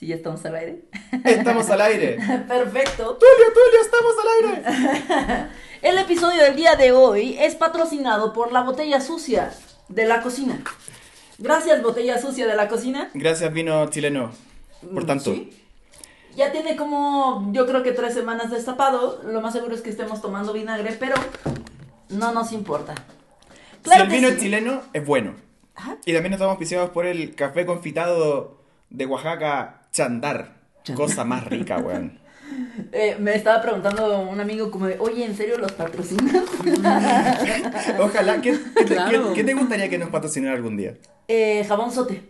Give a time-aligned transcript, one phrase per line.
[0.00, 0.80] Sí, ya estamos al aire.
[1.26, 2.14] Estamos al aire.
[2.48, 3.18] Perfecto.
[3.18, 5.48] Tulio, Tulio, estamos al aire.
[5.82, 9.52] El episodio del día de hoy es patrocinado por la botella sucia
[9.90, 10.58] de la cocina.
[11.36, 13.10] Gracias, botella sucia de la cocina.
[13.12, 14.32] Gracias, vino chileno.
[14.90, 15.34] Por tanto.
[15.34, 15.52] Sí.
[16.34, 19.20] Ya tiene como, yo creo que tres semanas destapado.
[19.24, 21.16] Lo más seguro es que estemos tomando vinagre, pero
[22.08, 22.94] no nos importa.
[23.84, 24.38] si el vino sí.
[24.38, 25.34] chileno, es bueno.
[26.06, 30.60] Y también estamos auspiciados por el café confitado de Oaxaca, Chandar.
[30.94, 32.18] Cosa más rica, weón.
[32.92, 36.42] Eh, me estaba preguntando un amigo como de, oye, ¿en serio los patrocinan?
[38.00, 39.28] Ojalá, ¿qué, qué te- Claro.
[39.28, 40.94] qué- qué te gustaría que nos patrocinara algún día?
[41.28, 42.22] Eh, jabón sote.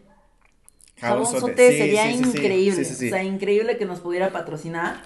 [1.00, 2.30] Jabón, Jabón sote, sote, sí, sería sí, sí, sí.
[2.38, 2.84] increíble.
[2.84, 3.06] Sí, sí, sí.
[3.06, 5.00] O sea, increíble que nos pudiera patrocinar.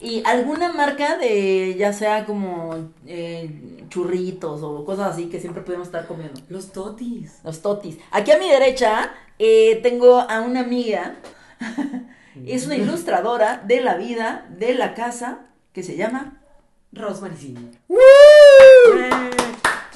[0.00, 3.50] Y alguna marca de, ya sea como eh,
[3.90, 6.40] churritos o cosas así que siempre podemos estar comiendo.
[6.48, 7.40] Los totis.
[7.44, 7.98] Los totis.
[8.10, 11.16] Aquí a mi derecha eh, tengo a una amiga.
[12.46, 15.40] es una ilustradora de la vida, de la casa,
[15.72, 16.40] que se llama...
[16.92, 17.54] Rosemary.
[17.88, 17.98] ¡Woo!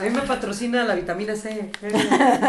[0.00, 1.70] Eh, a mí me patrocina la vitamina C.
[1.82, 1.92] Eh.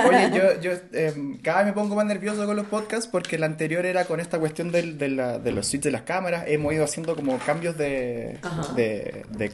[0.07, 3.43] Oye, yo, yo em, cada vez me pongo más nervioso con los podcasts porque el
[3.43, 6.43] anterior era con esta cuestión del- de, la- de los switches de las cámaras.
[6.47, 8.37] Hemos ido haciendo como cambios de,
[8.75, 9.51] de, de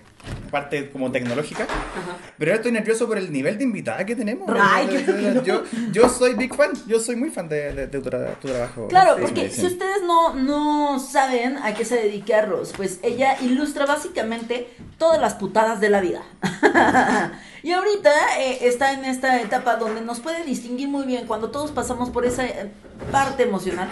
[0.51, 1.63] parte como tecnológica.
[1.63, 2.17] Ajá.
[2.37, 4.49] Pero ahora estoy nervioso por el nivel de invitada que tenemos.
[4.59, 8.47] Ay, qué yo, yo soy big fan, yo soy muy fan de, tu, tra- tu
[8.47, 8.87] trabajo.
[8.87, 9.21] Claro, Sí.
[9.21, 14.67] porque si ustedes no, no saben a qué se dedica Rose, pues ella ilustra básicamente
[14.97, 16.21] todas las putadas de la vida.
[17.67, 21.69] y ahorita eh, está en esta etapa donde nos puede distinguir muy bien cuando todos
[21.71, 22.71] pasamos por esa eh,
[23.11, 23.89] parte emocional.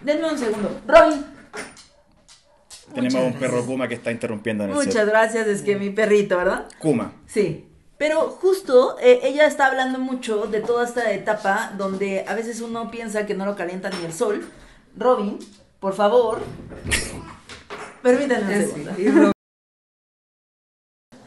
[0.00, 0.80] Denme un segundo.
[0.88, 1.24] Robin.
[2.92, 5.06] Tenemos Muchas un perro Kuma que está interrumpiendo en el Muchas set.
[5.06, 6.66] gracias, es que mi perrito, ¿verdad?
[6.80, 7.12] Kuma.
[7.28, 7.64] Sí.
[7.96, 12.90] Pero justo eh, ella está hablando mucho de toda esta etapa donde a veces uno
[12.90, 14.50] piensa que no lo calienta ni el sol.
[14.96, 15.38] Robin,
[15.78, 16.40] por favor.
[18.02, 19.32] Permítanme un segundo.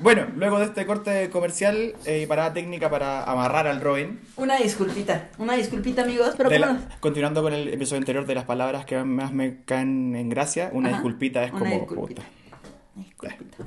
[0.05, 4.55] Bueno, luego de este corte comercial eh, y parada técnica para amarrar al Robin, Una
[4.57, 8.85] disculpita, una disculpita amigos, pero la- bueno, continuando con el episodio anterior de las palabras
[8.85, 11.71] que más me caen en gracia, una Ajá, disculpita es una como...
[11.79, 12.21] disculpita.
[12.21, 13.29] puta.
[13.29, 13.57] disculpita.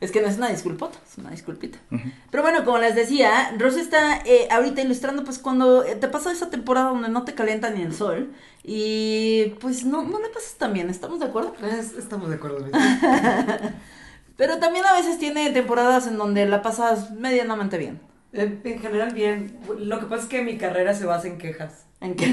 [0.00, 1.78] Es que no es una disculpota, es una disculpita.
[2.30, 6.30] Pero bueno, como les decía, Rose está eh, ahorita ilustrando pues cuando eh, te pasa
[6.30, 8.30] esa temporada donde no te calienta ni el sol
[8.62, 11.54] y pues no, no le pasas tan bien, ¿estamos de acuerdo?
[11.66, 12.66] Es- estamos de acuerdo.
[14.40, 18.00] Pero también a veces tiene temporadas en donde la pasas medianamente bien.
[18.32, 19.60] En general, bien.
[19.78, 21.84] Lo que pasa es que mi carrera se basa en quejas.
[22.00, 22.26] ¿En qué?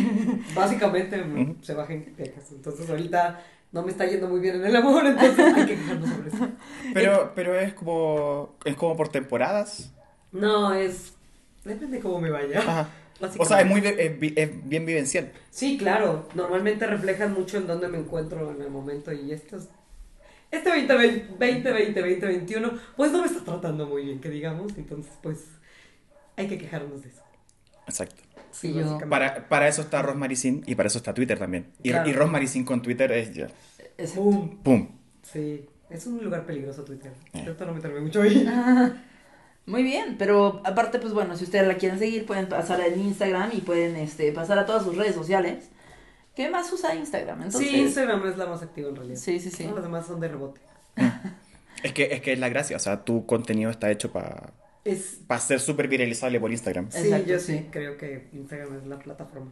[0.56, 1.22] Básicamente
[1.62, 2.50] se basa en quejas.
[2.54, 3.42] Entonces, ahorita
[3.74, 6.48] no me está yendo muy bien en el amor, entonces hay que quejarnos sobre eso.
[6.94, 9.92] Pero, pero es como es como por temporadas.
[10.32, 11.14] No, es.
[11.66, 12.60] Depende cómo me vaya.
[12.60, 12.88] Ajá.
[13.38, 15.34] O sea, es muy es bien vivencial.
[15.50, 16.30] Sí, claro.
[16.36, 19.68] Normalmente reflejan mucho en dónde me encuentro en el momento y estos.
[20.52, 24.78] Este 2020, 2020, 2021, pues no me está tratando muy bien, que digamos.
[24.78, 25.46] Entonces, pues,
[26.36, 27.22] hay que quejarnos de eso.
[27.88, 28.22] Exacto.
[28.52, 28.98] Sí, yo-.
[29.10, 31.68] Para, para eso está Rosmaricin y para eso está Twitter también.
[31.84, 32.10] Y, Claro.
[32.10, 32.14] y
[32.64, 33.48] con Twitter es ya.
[33.98, 34.60] Es- Boom.
[34.64, 34.90] ¡Pum!
[35.22, 37.12] Sí, es un lugar peligroso Twitter.
[37.34, 37.42] Eh.
[37.44, 38.48] Trato de no meterme mucho ahí.
[39.66, 43.50] Muy bien, pero aparte, pues bueno, si ustedes la quieren seguir, pueden pasar en Instagram
[43.52, 45.70] y pueden este, pasar a todas sus redes sociales.
[46.38, 47.42] ¿Qué más usa Instagram?
[47.42, 49.18] Entonces, Sí, Instagram es la más activa en realidad.
[49.20, 49.64] Sí, sí, sí.
[49.64, 50.62] Todas las demás son de rebote.
[51.84, 54.52] Es que, es que es la gracia, o sea, tu contenido está hecho para
[54.84, 55.20] Es.
[55.40, 56.90] ser súper viralizable por Instagram.
[56.92, 57.68] Sí, Exacto, yo sí.
[57.72, 59.52] creo que Instagram es la plataforma.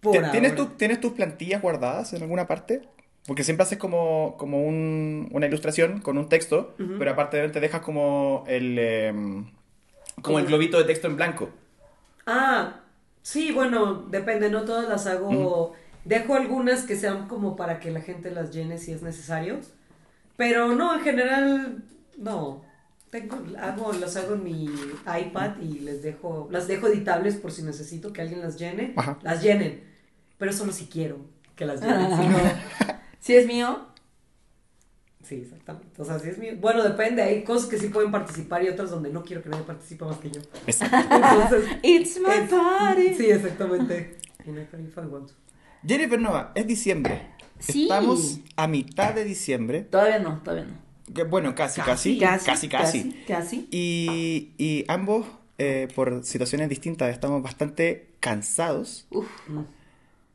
[0.00, 2.82] ¿Ti- ¿Tienes, tu- ¿Tienes tus plantillas guardadas en alguna parte?
[3.26, 6.94] Porque siempre haces como, como un- una ilustración con un texto, Ujú.
[6.98, 9.50] pero aparte te dejas como el, em,
[10.22, 11.50] como el globito de texto en blanco.
[12.26, 12.80] Ah,
[13.22, 15.74] sí, bueno, depende, no todas las hago.
[16.04, 19.60] Dejo algunas que sean como para que la gente las llene si es necesario.
[20.36, 21.84] Pero no, en general,
[22.16, 22.62] no.
[23.10, 24.64] Tengo, hago, las hago en mi
[25.06, 28.92] iPad y les dejo, las dejo editables por si necesito que alguien las llene.
[28.96, 29.18] Ajá.
[29.22, 29.82] Las llenen.
[30.36, 31.18] Pero solo si quiero
[31.56, 32.10] que las llenen.
[32.16, 32.38] si no,
[33.20, 33.86] Si es mío,
[35.24, 36.00] sí, exactamente.
[36.00, 36.52] O sea, si es mío.
[36.60, 39.64] Bueno, depende, hay cosas que sí pueden participar y otras donde no quiero que nadie
[39.64, 40.40] participe más que yo.
[40.66, 43.14] Entonces, it's my es- party.
[43.14, 44.18] Sí, exactamente.
[44.44, 45.34] Party if I want to.
[45.86, 47.22] Jennifer Nova, es diciembre.
[47.58, 47.84] Sí.
[47.84, 49.82] Estamos a mitad de diciembre.
[49.82, 51.14] Todavía no, todavía no.
[51.14, 52.18] Que, bueno, casi, casi.
[52.18, 53.02] Casi, Casi, casi.
[53.02, 53.24] casi.
[53.26, 53.68] casi.
[53.70, 55.26] Y, y ambos,
[55.58, 59.06] eh, por situaciones distintas, estamos bastante cansados.
[59.10, 59.26] Uf.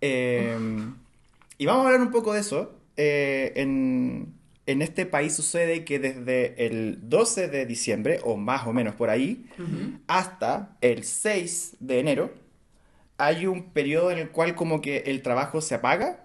[0.02, 0.58] Eh,
[1.58, 2.76] y vamos a hablar un poco de eso.
[2.98, 4.34] Eh, en,
[4.66, 9.10] en este país sucede que desde el 12 de diciembre, o más o menos por
[9.10, 9.46] ahí,
[10.08, 12.34] hasta el 6 de enero,
[13.26, 16.24] hay un periodo en el cual como que el trabajo se apaga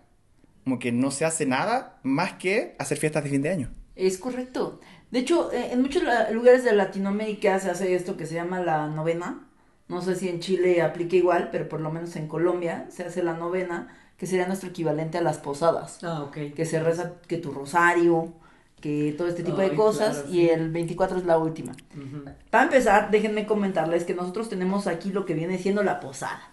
[0.68, 3.70] como que no se hace nada más que hacer fiestas de fin de año.
[3.96, 4.80] Es correcto.
[5.10, 8.86] De hecho, eh, en muchos lugares de Latinoamérica se hace esto que se llama la
[8.88, 9.48] novena.
[9.88, 13.22] No sé si en Chile aplica igual, pero por lo menos en Colombia se hace
[13.22, 16.04] la novena, que sería nuestro equivalente a las posadas.
[16.04, 16.36] Ah, ok.
[16.54, 18.34] Que se reza que tu rosario,
[18.80, 20.50] que todo este tipo Ay, de cosas, claro, y sí.
[20.50, 21.72] el 24 es la última.
[21.96, 22.24] Ujú.
[22.50, 26.47] Para empezar, déjenme comentarles que nosotros tenemos aquí lo que viene siendo la posada,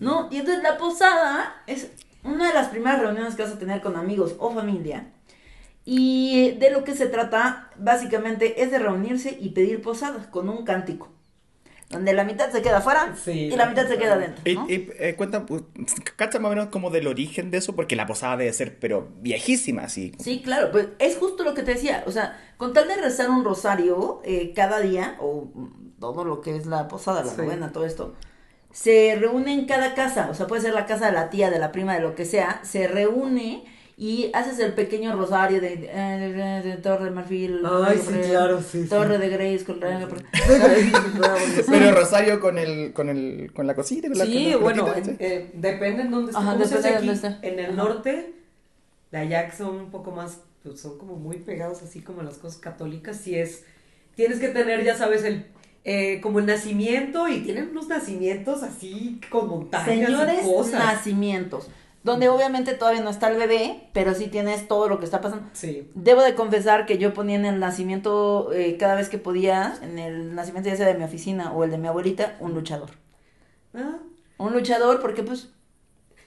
[0.00, 0.28] ¿no?
[0.30, 1.90] Y entonces la posada es
[2.22, 5.10] una de las primeras reuniones que vas a tener con amigos o familia.
[5.84, 10.64] Y de lo que se trata, básicamente, es de reunirse y pedir posada con un
[10.64, 11.10] cántico.
[11.90, 14.66] Donde la mitad se queda afuera Sí, y la mitad se queda adentro, Y, ¿no?
[14.68, 15.62] y, eh, cuenta, pues,
[16.16, 19.10] cacha más o menos como del origen de eso, porque la posada debe ser, pero
[19.20, 20.12] viejísima, así.
[20.18, 23.28] Sí, claro, pues es justo lo que te decía, o sea, con tal de rezar
[23.28, 25.50] un rosario eh, cada día, o
[26.00, 27.36] todo lo que es la posada, la Sí.
[27.42, 28.14] novena, todo esto,
[28.74, 31.58] se reúne en cada casa, o sea, puede ser la casa de la tía, de
[31.60, 33.64] la prima, de lo que sea, se reúne
[33.96, 38.60] y haces el pequeño rosario de, de, de Torre de Marfil, Ay, sí, Torre- claro,
[38.60, 38.88] sí, sí.
[38.88, 39.78] Torre de Grace, con
[41.70, 44.86] Pero Rosario con el, con el, con la cosita, con la Sí, con la bueno,
[45.20, 46.32] eh, depende en dónde.
[46.34, 47.06] Ajá, ¿Cómo se depende de aquí?
[47.06, 47.48] dónde esté.
[47.48, 47.76] En el Ajá.
[47.76, 48.34] norte,
[49.12, 52.38] de allá que son un poco más, pues son como muy pegados así como las
[52.38, 53.64] cosas católicas, sí es,
[54.16, 55.46] tienes que tener, ya sabes, el,
[55.84, 60.72] eh, como el nacimiento y tienen unos nacimientos así con montañas Señores y cosas.
[60.84, 61.68] nacimientos,
[62.02, 65.46] donde obviamente todavía no está el bebé, pero sí tienes todo lo que está pasando.
[65.52, 65.90] Sí.
[65.94, 69.98] Debo de confesar que yo ponía en el nacimiento, eh, cada vez que podía, en
[69.98, 72.90] el nacimiento ya sea de mi oficina o el de mi abuelita, un luchador.
[73.74, 73.98] Ah,
[74.38, 75.48] Un luchador porque pues...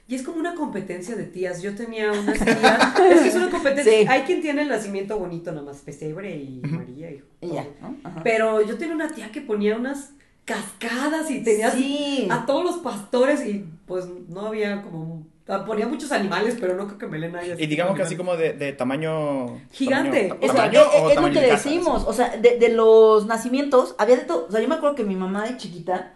[0.08, 1.60] Y es como una competencia de tías.
[1.60, 2.98] Yo tenía unas tías.
[3.10, 3.92] es que es una competencia.
[3.92, 4.06] Sí.
[4.08, 7.90] Hay quien tiene el nacimiento bonito, nada más pesebre y María y, Y ya, todo.
[7.90, 7.96] ¿no?
[8.04, 8.20] Ajá.
[8.24, 10.12] Pero yo tenía una tía que ponía unas
[10.46, 12.26] cascadas y tenía Sí.
[12.30, 15.26] a todos los pastores y pues no había como
[15.66, 18.52] ponía muchos animales, pero no creo que Melena haya Y digamos que así como de,
[18.52, 19.58] de tamaño...
[19.72, 20.28] Gigante.
[20.28, 23.24] tamaño- Es, que, tamaño o es lo que de decimos, o sea, de, de los
[23.26, 26.12] nacimientos, había de todo, o sea, yo me acuerdo que mi mamá de chiquita,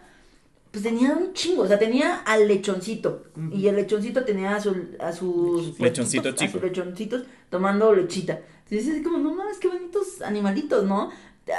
[0.73, 4.87] pues tenía un chingo, o sea, tenía al lechoncito, y el lechoncito tenía a, su-
[4.99, 5.79] a sus...
[5.79, 8.39] Lechoncito a sus lechoncitos tomando lechita.
[8.67, 11.11] Entonces es como, no mames, qué bonitos animalitos, ¿no?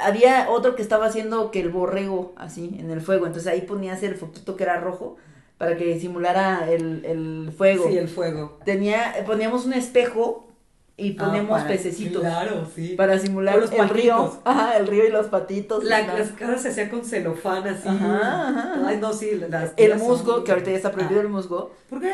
[0.03, 4.03] Había otro que estaba haciendo que el borrego, así, en el fuego, entonces ahí ponías
[4.03, 5.15] el foquito que era rojo,
[5.57, 7.87] para que simulara el, el fuego.
[7.87, 8.59] Sí, el fuego.
[8.65, 10.45] Tenía, poníamos un espejo
[10.97, 12.21] y Ah, poníamos para- pececitos.
[12.21, 12.95] Claro, sí.
[12.95, 14.39] Para simular los el río.
[14.45, 15.83] Ajá, el río y los patitos.
[15.83, 17.87] La, las caras se hacían con celofán así.
[17.87, 18.73] Ajá, ajá.
[18.87, 19.31] Ay, no, sí.
[19.49, 21.73] Las El son musgo, que ahorita ya está prohibido Ah, el musgo.
[21.89, 22.13] ¿Por qué?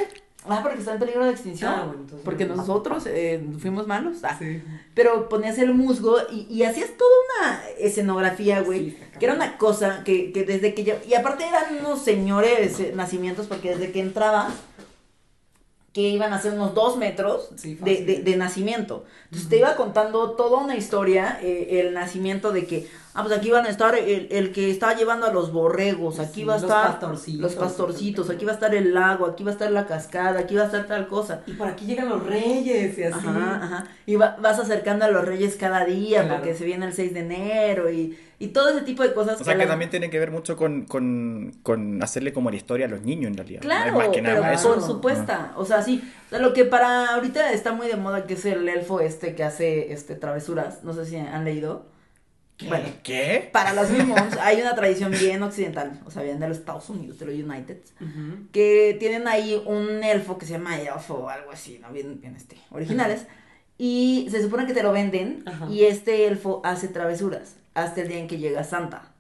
[0.50, 1.72] Ah, porque está en peligro de extinción.
[1.72, 2.56] Ah, bueno, entonces porque no.
[2.56, 4.18] nosotros eh, fuimos malos.
[4.24, 4.36] Ah.
[4.40, 4.64] Sí.
[4.96, 8.90] Pero ponías el musgo y, y hacías toda una escenografía, güey.
[8.92, 10.96] Sí, que era una cosa que, que desde que yo.
[11.08, 14.52] Y aparte eran unos señores eh, nacimientos, porque desde que entrabas,
[15.94, 19.04] que iban a ser unos dos metros Sí, de, de, de nacimiento.
[19.26, 23.52] Entonces te iba contando toda una historia, eh, el nacimiento de que, ah, pues aquí
[23.52, 26.58] van a estar el, el que está llevando a los borregos, aquí Sí, va a
[26.58, 27.42] los estar pastorcitos.
[27.42, 30.56] los pastorcitos, aquí va a estar el lago, aquí va a estar la cascada, aquí
[30.56, 31.42] va a estar tal cosa.
[31.48, 33.28] Y por aquí llegan los reyes y así.
[33.28, 33.88] Ajá, ajá.
[34.06, 36.36] Y va- vas acercando a los reyes cada día Claro.
[36.38, 39.40] porque se viene el 6 de enero y, y todo ese tipo de cosas.
[39.40, 42.56] O sea que la- también tiene que ver mucho con, con, con hacerle como la
[42.56, 43.62] historia a los niños en realidad.
[43.62, 44.74] Claro, más que nada pero eso.
[44.74, 45.34] por supuesto.
[45.58, 46.02] O sea, sí.
[46.28, 49.36] O sea, lo que para ahorita está muy de moda que es el elfo este
[49.36, 50.84] que hace este travesuras.
[50.84, 51.86] No sé si han leído.
[52.68, 53.50] Bueno, ¿Qué?
[53.52, 57.20] para los mismos hay una tradición bien occidental, o sea, bien de los Estados Unidos,
[57.20, 57.78] de los United,
[58.52, 61.92] que tienen ahí un elfo que se llama elfo o algo así, ¿no?
[61.92, 63.26] Bien, bien este, originales.
[63.78, 68.20] Y se supone que te lo venden y este elfo hace travesuras hasta el día
[68.20, 69.11] en que llega Santa.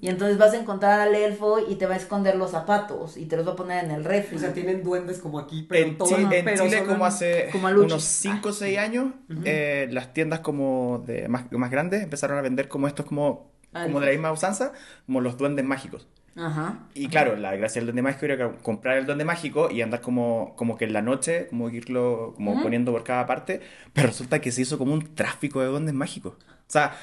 [0.00, 3.26] Y entonces vas a encontrar al elfo y te va a esconder los zapatos y
[3.26, 4.36] te los va a poner en el refri.
[4.36, 7.48] O sea, tienen duendes como aquí, pero En, todos, Chi- en pero Chile, como hace
[7.52, 9.12] como unos 5 o 6 años,
[9.44, 13.84] eh, las tiendas como de más, más grandes empezaron a vender como estos como, Ah,
[13.84, 14.72] como de la misma usanza,
[15.06, 16.06] como los duendes mágicos.
[16.34, 16.80] Ajá.
[16.94, 20.54] Y claro, la gracia del duende mágico era comprar el duende mágico y andar como,
[20.56, 22.62] como que en la noche, como irlo como Ujú.
[22.62, 23.60] poniendo por cada parte,
[23.92, 26.34] pero resulta que se hizo como un tráfico de duendes mágicos.
[26.34, 26.96] O sea,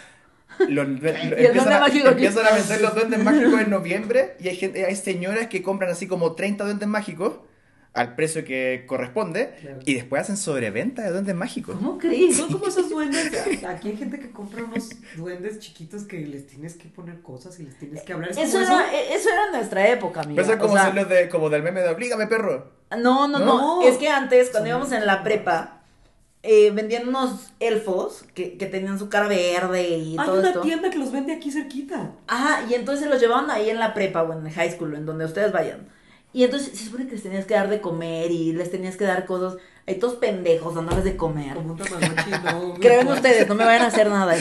[0.59, 4.85] los, lo- empiezan, a, empiezan a vender los duendes mágicos en noviembre y hay, gente,
[4.85, 7.39] hay señoras que compran así como 30 duendes mágicos
[7.93, 9.79] al precio que corresponde Claro.
[9.85, 11.75] y después hacen sobreventa de duendes mágicos.
[11.75, 12.37] ¿Cómo crees?
[12.37, 13.31] Son como esos duendes.
[13.63, 17.63] Aquí hay gente que compra unos duendes chiquitos que les tienes que poner cosas y
[17.65, 18.31] les tienes que hablar.
[18.31, 20.41] Es Eso era, e- eso era nuestra época, amiga.
[20.41, 22.71] Pero eso es como O sea, ser los de, como del meme de Oblígame, perro.
[22.97, 23.45] No, no, no,
[23.81, 23.87] No.
[23.87, 24.69] Es que antes, cuando Sí.
[24.69, 25.82] íbamos en la prepa,
[26.43, 30.61] eh, vendían unos elfos que, que tenían su cara verde y Hay todo una esto.
[30.61, 32.11] tienda que los vende aquí cerquita.
[32.27, 35.05] Ajá, y entonces los llevaban ahí en la prepa o en el high school, en
[35.05, 35.87] donde ustedes vayan.
[36.33, 39.05] Y entonces se supone que les tenías que dar de comer y les tenías que
[39.05, 39.55] dar cosas.
[39.85, 41.53] Hay todos pendejos dándoles de comer.
[41.55, 42.73] Como un no.
[42.79, 44.35] Creen ustedes, no me vayan a hacer nada.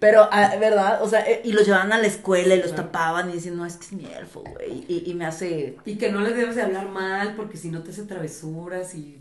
[0.00, 1.02] Pero, ah, ¿verdad?
[1.02, 2.84] O sea, eh, y los llevaban a la escuela y los Claro.
[2.84, 4.84] tapaban y decían, no, es que es mi elfo, güey.
[4.88, 5.76] Y, y me hace.
[5.84, 9.18] Y que no le debes de hablar mal porque si no te hace travesuras y...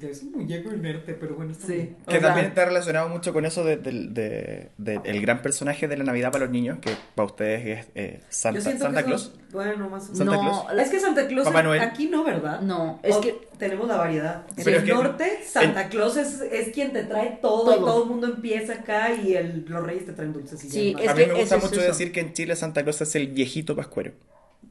[0.00, 1.72] Es un muñeco inerte, pero bueno, está Sí.
[1.72, 1.96] bien.
[2.02, 5.42] O Que sea- también está relacionado mucho con eso del de, de- de- el gran
[5.42, 8.84] personaje de la Navidad para los niños, que para ustedes es eh, Santa, Yo siento
[8.84, 9.22] Santa que Claus.
[9.22, 10.06] eso- Bueno, más.
[10.06, 10.72] Santa no, Claus.
[10.72, 11.80] la- Es que Santa Claus Papá Noel.
[11.80, 12.60] aquí no, ¿verdad?
[12.60, 14.44] No, es O que- tenemos la variedad.
[14.56, 17.76] En Pero el es que- norte, Santa Claus es, es quien te trae todo, y
[17.76, 17.86] Todo.
[17.86, 21.08] todo el mundo empieza acá y el, los reyes te traen dulces y Sí, es
[21.08, 21.88] a mí que me gusta mucho eso.
[21.88, 24.12] decir que en Chile Santa Claus es el viejito pascuero.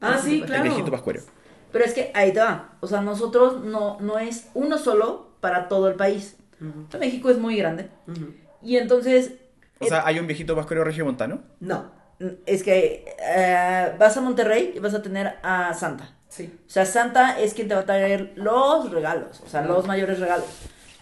[0.00, 0.62] Ah, sí, El claro.
[0.62, 1.20] viejito pascuero.
[1.72, 2.76] Pero es que ahí te va.
[2.80, 6.36] O sea, nosotros no, no es uno solo para todo el país.
[6.98, 7.88] México es muy grande.
[8.62, 9.32] Y entonces,
[9.78, 11.40] O sea, hay un viejito pascuero regiomontano.
[11.60, 11.90] No,
[12.46, 16.10] es que eh, vas a Monterrey y vas a tener a Santa.
[16.28, 16.52] sí.
[16.66, 20.18] O sea, Santa es quien te va a traer los regalos, o sea, los mayores
[20.18, 20.46] regalos.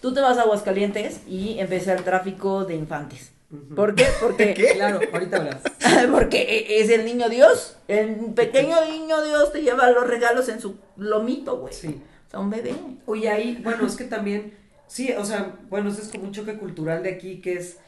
[0.02, 3.32] Tú te vas a Aguascalientes y empieza el tráfico de infantes.
[3.74, 4.06] ¿Por qué?
[4.20, 4.72] Porque, ¿Qué?
[4.74, 5.62] Claro, ahorita hablas.
[6.12, 7.76] porque e, es el niño Dios.
[7.88, 11.72] El pequeño niño Dios te lleva los regalos en su lomito, güey.
[11.72, 12.00] Sí.
[12.26, 12.74] O sea, un bebé.
[13.06, 14.54] Oye, ahí, bueno, es que también,
[14.86, 17.78] sí, o sea, bueno, eso es como un choque cultural de aquí, que es,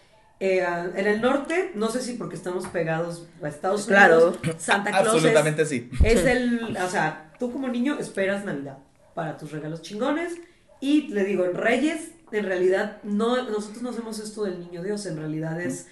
[0.41, 4.29] eh, en el norte, no sé si porque estamos pegados a Estados Claro.
[4.29, 5.91] Unidos, Santa Claus Absolutamente es, sí.
[6.05, 8.79] es el, o sea, tú como niño esperas Navidad
[9.15, 10.35] para tus regalos chingones,
[10.81, 15.07] y le digo, en Reyes, en realidad, no, nosotros no hacemos esto del niño Dios,
[15.07, 15.87] en realidad es,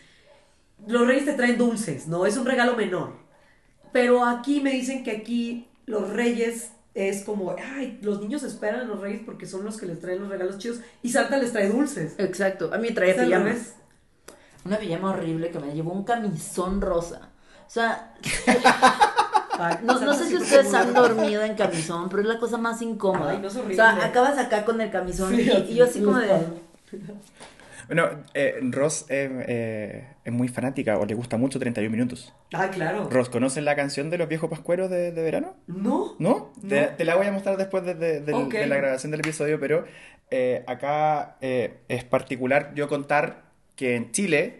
[0.87, 3.14] los Reyes te traen dulces, no, es un regalo menor.
[3.93, 8.85] Pero aquí me dicen que aquí los reyes es como, ay, los niños esperan a
[8.85, 11.69] los reyes porque son los que les traen los regalos chidos y Santa les trae
[11.69, 12.14] dulces.
[12.19, 12.71] Exacto.
[12.75, 13.45] A mí me traía Es al pijama.
[13.45, 13.75] revés.
[14.64, 17.31] Una pijama horrible que me llevó un camisón rosa.
[17.66, 18.14] O sea,
[19.84, 23.32] no, no sé si ustedes han dormido en camisón, pero es la cosa más incómoda.
[23.32, 26.00] Ay, no es o sea, acabas acá con el camisón Sí, y, y yo así
[26.02, 26.28] como de...
[27.86, 32.34] Bueno, eh, Ross eh, eh, es muy fanática o le gusta mucho 31 minutos.
[32.52, 33.08] Ah, claro.
[33.08, 35.54] Ross, ¿conoces la canción de los viejos pascueros de, de verano?
[35.68, 36.16] No.
[36.18, 36.52] ¿No?
[36.68, 36.88] Te, No.
[36.96, 39.84] te la voy a mostrar después de, de- la grabación del episodio, pero
[40.32, 43.44] eh, acá eh, es particular yo contar
[43.76, 44.58] que en Chile.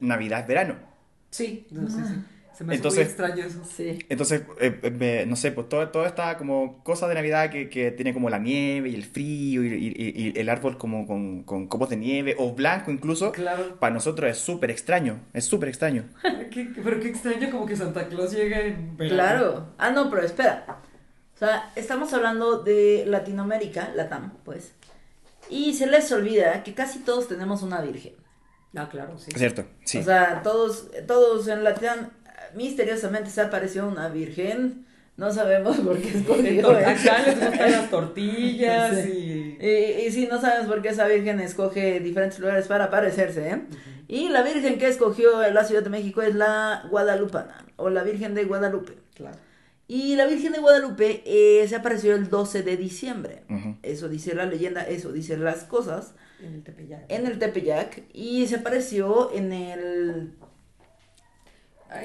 [0.00, 0.76] Navidad es verano.
[1.30, 2.14] Sí, no, sí, sí.
[2.62, 3.64] Se me hace Entonces- muy extraño eso.
[3.64, 3.98] Sí.
[4.08, 7.68] Entonces, eh, eh, me- no sé, pues todo- toda esta como cosa de Navidad que,
[7.68, 9.94] que tiene como la nieve y el frío y, y-
[10.34, 13.78] y el árbol como con, con copos de nieve o blanco incluso, Claro.
[13.80, 16.04] para nosotros es súper extraño, es súper extraño.
[16.52, 19.14] Qué- pero qué extraño como que Santa Claus llegue en verano.
[19.16, 19.66] Claro.
[19.78, 20.64] Ah, no, pero espera.
[21.34, 24.72] O sea, estamos hablando de Latinoamérica, Latam, pues.
[25.50, 28.12] Y se les olvida que casi todos tenemos una virgen.
[28.76, 29.30] Ah, claro, sí.
[29.34, 29.98] Es cierto, sí.
[29.98, 32.10] O sea, todos, todos en Latam,
[32.54, 34.86] misteriosamente se apareció una virgen.
[35.16, 39.56] No sabemos por qué escogió acá les gustan las tortillas Sí.
[39.60, 39.66] y...
[39.66, 43.60] Y, y sí, no sabemos por qué esa virgen escoge diferentes lugares para aparecerse, ¿eh?
[44.08, 48.02] Y la virgen que escogió en la Ciudad de México es la Guadalupana, o la
[48.02, 48.94] Virgen de Guadalupe.
[49.14, 49.38] Claro.
[49.88, 53.42] Y la Virgen de Guadalupe eh, se apareció el 12 de diciembre.
[53.82, 56.14] Eso dice la leyenda, eso dicen las cosas.
[56.42, 57.04] En el Tepeyac.
[57.08, 58.02] En el Tepeyac.
[58.12, 60.32] Y se apareció en el...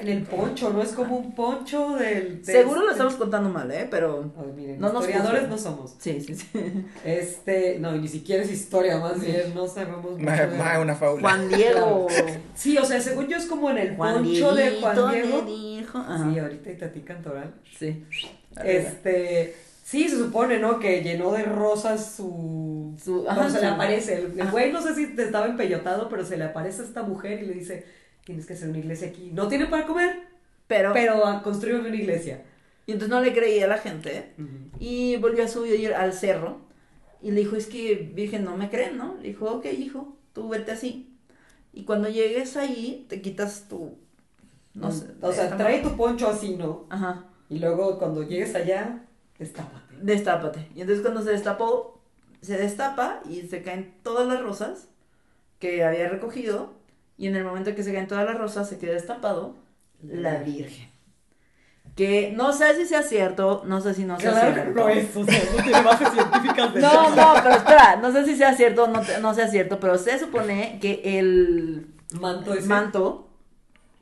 [0.00, 0.82] En el poncho, ¿no?
[0.82, 2.42] Es como un poncho del...
[2.42, 3.86] del- Seguro lo estamos contando mal, ¿eh?
[3.90, 4.32] Pero...
[4.38, 5.50] A ver, miren, No nos historiadores juzguen.
[5.50, 5.94] no somos.
[5.98, 6.48] Sí, sí, sí.
[7.04, 10.94] Este, no, ni siquiera es historia, más bien, no sabemos mucho Más, de- más una
[10.94, 11.20] fábula.
[11.22, 12.06] Juan Diego.
[12.54, 15.42] Sí, o sea, según yo es como en el Juan poncho de Juan Diego.
[15.42, 16.04] dijo.
[16.32, 17.54] Sí, ahorita y Tati Cantoral.
[17.78, 18.04] Sí.
[18.64, 19.54] Este,
[19.84, 20.78] sí, se supone, ¿no?
[20.78, 22.96] Que llenó de rosas su...
[23.02, 24.14] Su- se le aparece.
[24.14, 27.42] El, el güey no sé si estaba empellotado, pero se le aparece a esta mujer
[27.42, 27.84] y le dice,
[28.28, 29.30] tienes que hacer una iglesia aquí.
[29.32, 30.28] No tiene para comer,
[30.66, 30.92] Pero...
[30.92, 32.44] pero construye una iglesia.
[32.84, 34.34] Y entonces no le creía a la gente.
[34.78, 36.58] Y volvió a subir al cerro.
[37.22, 39.16] Y le dijo, es que Virgen no me creen, ¿no?
[39.22, 41.10] Le dijo, ok, hijo, tú vete así.
[41.72, 43.96] Y cuando llegues ahí, te quitas tu...
[44.74, 45.06] No sé.
[45.22, 46.84] O sea, trae tu poncho así, ¿no?
[46.90, 47.30] Ajá.
[47.48, 49.06] Y luego cuando llegues allá,
[49.38, 49.94] destápate.
[50.02, 50.68] Destápate.
[50.74, 51.98] Y entonces cuando se destapó,
[52.42, 54.88] se destapa y se caen todas las rosas
[55.60, 56.76] que había recogido.
[57.18, 59.56] Y en el momento que se caen todas las rosas, se queda destapado
[60.02, 60.88] la Virgen.
[61.96, 64.80] Que no sé si sea cierto, no sé si no sea Claro cierto.
[64.80, 67.34] no es, o sea, no tiene bases científicas de No, nada.
[67.34, 70.16] no, pero espera, no sé si sea cierto o no, no sea cierto, pero se
[70.18, 71.88] supone que el
[72.20, 73.28] Manto manto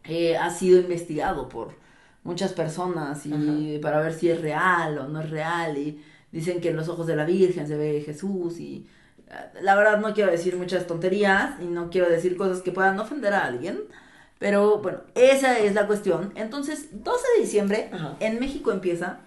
[0.04, 1.74] eh, ha sido investigado por
[2.22, 6.70] muchas personas y para ver si es real o no es real y dicen que
[6.70, 8.86] en los ojos de la Virgen se ve Jesús y
[9.60, 13.34] la verdad no quiero decir muchas tonterías y no quiero decir cosas que puedan ofender
[13.34, 13.80] a alguien,
[14.38, 16.32] pero bueno, esa es la cuestión.
[16.36, 18.16] Entonces, 12 de diciembre Ajá.
[18.20, 19.20] en México empieza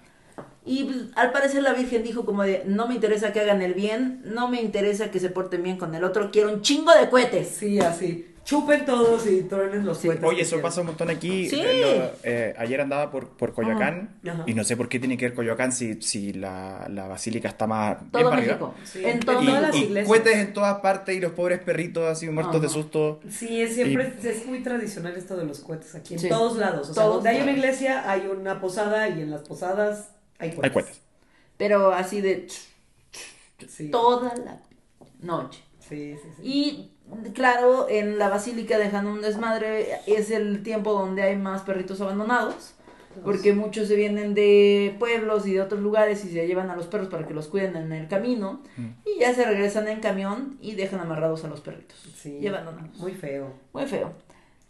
[0.66, 3.74] Y pues, al parecer la Virgen dijo como de, no me interesa que hagan el
[3.74, 7.10] bien, no me interesa que se porten bien con el otro, quiero un chingo de
[7.10, 7.48] cohetes.
[7.48, 8.26] Sí, así.
[8.46, 10.08] Chupen todos y truenen los Sí.
[10.08, 10.64] cohetes Oye, eso quieran.
[10.70, 11.48] pasa un montón aquí.
[11.48, 11.62] Sí.
[11.64, 14.44] Eh, lo- eh, ayer andaba por, por Coyoacán Ajá.
[14.48, 17.68] y no sé por qué tiene que ver Coyoacán si, si la, la basílica está
[17.68, 18.32] más Todo.
[18.34, 18.74] México.
[18.84, 19.06] Sí.
[19.06, 20.08] En Y- todo Y, todas las y iglesias.
[20.08, 22.74] cohetes en todas partes y los pobres perritos así muertos de Ajá.
[22.74, 23.20] susto.
[23.30, 26.90] Sí, es siempre es muy tradicional esto de los cohetes aquí, en todos lados.
[26.90, 27.58] O sea, Todos donde hay una lados.
[27.60, 31.02] iglesia hay una posada y en las posadas hay cohetes.
[31.58, 32.48] Pero así de
[33.68, 33.92] Sí.
[33.92, 34.60] toda la
[35.22, 35.64] noche.
[35.80, 36.42] Sí, sí, sí.
[36.44, 42.00] Y claro, en la basílica dejan un desmadre, es el tiempo donde hay más perritos
[42.00, 42.74] abandonados,
[43.24, 46.88] porque muchos se vienen de pueblos y de otros lugares y se llevan a los
[46.88, 48.62] perros para que los cuiden en el camino
[49.04, 51.98] y ya se regresan en camión y dejan amarrados a los perritos.
[52.16, 52.38] Sí.
[52.40, 52.98] Y abandonados.
[52.98, 53.52] Muy feo.
[53.74, 54.14] Muy feo.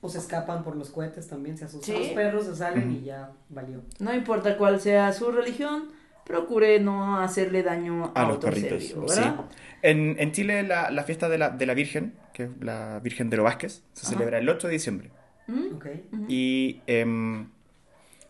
[0.01, 2.01] O se escapan por los cohetes también, se asustan Sí.
[2.03, 3.82] los perros, se salen y ya valió.
[4.00, 5.89] No importa cuál sea su religión,
[6.25, 8.84] procure no hacerle daño a, A los otro perritos.
[8.84, 9.20] ser vivo, sí.
[9.20, 9.46] ¿verdad?
[9.82, 13.29] En, en Chile la, la fiesta de la, de la Virgen, que es la Virgen
[13.29, 14.13] de los Vázquez, se Ajá.
[14.15, 15.10] celebra el 8 de diciembre.
[15.48, 15.75] ¿Mm?
[15.75, 15.86] Ok.
[16.29, 17.50] Y em,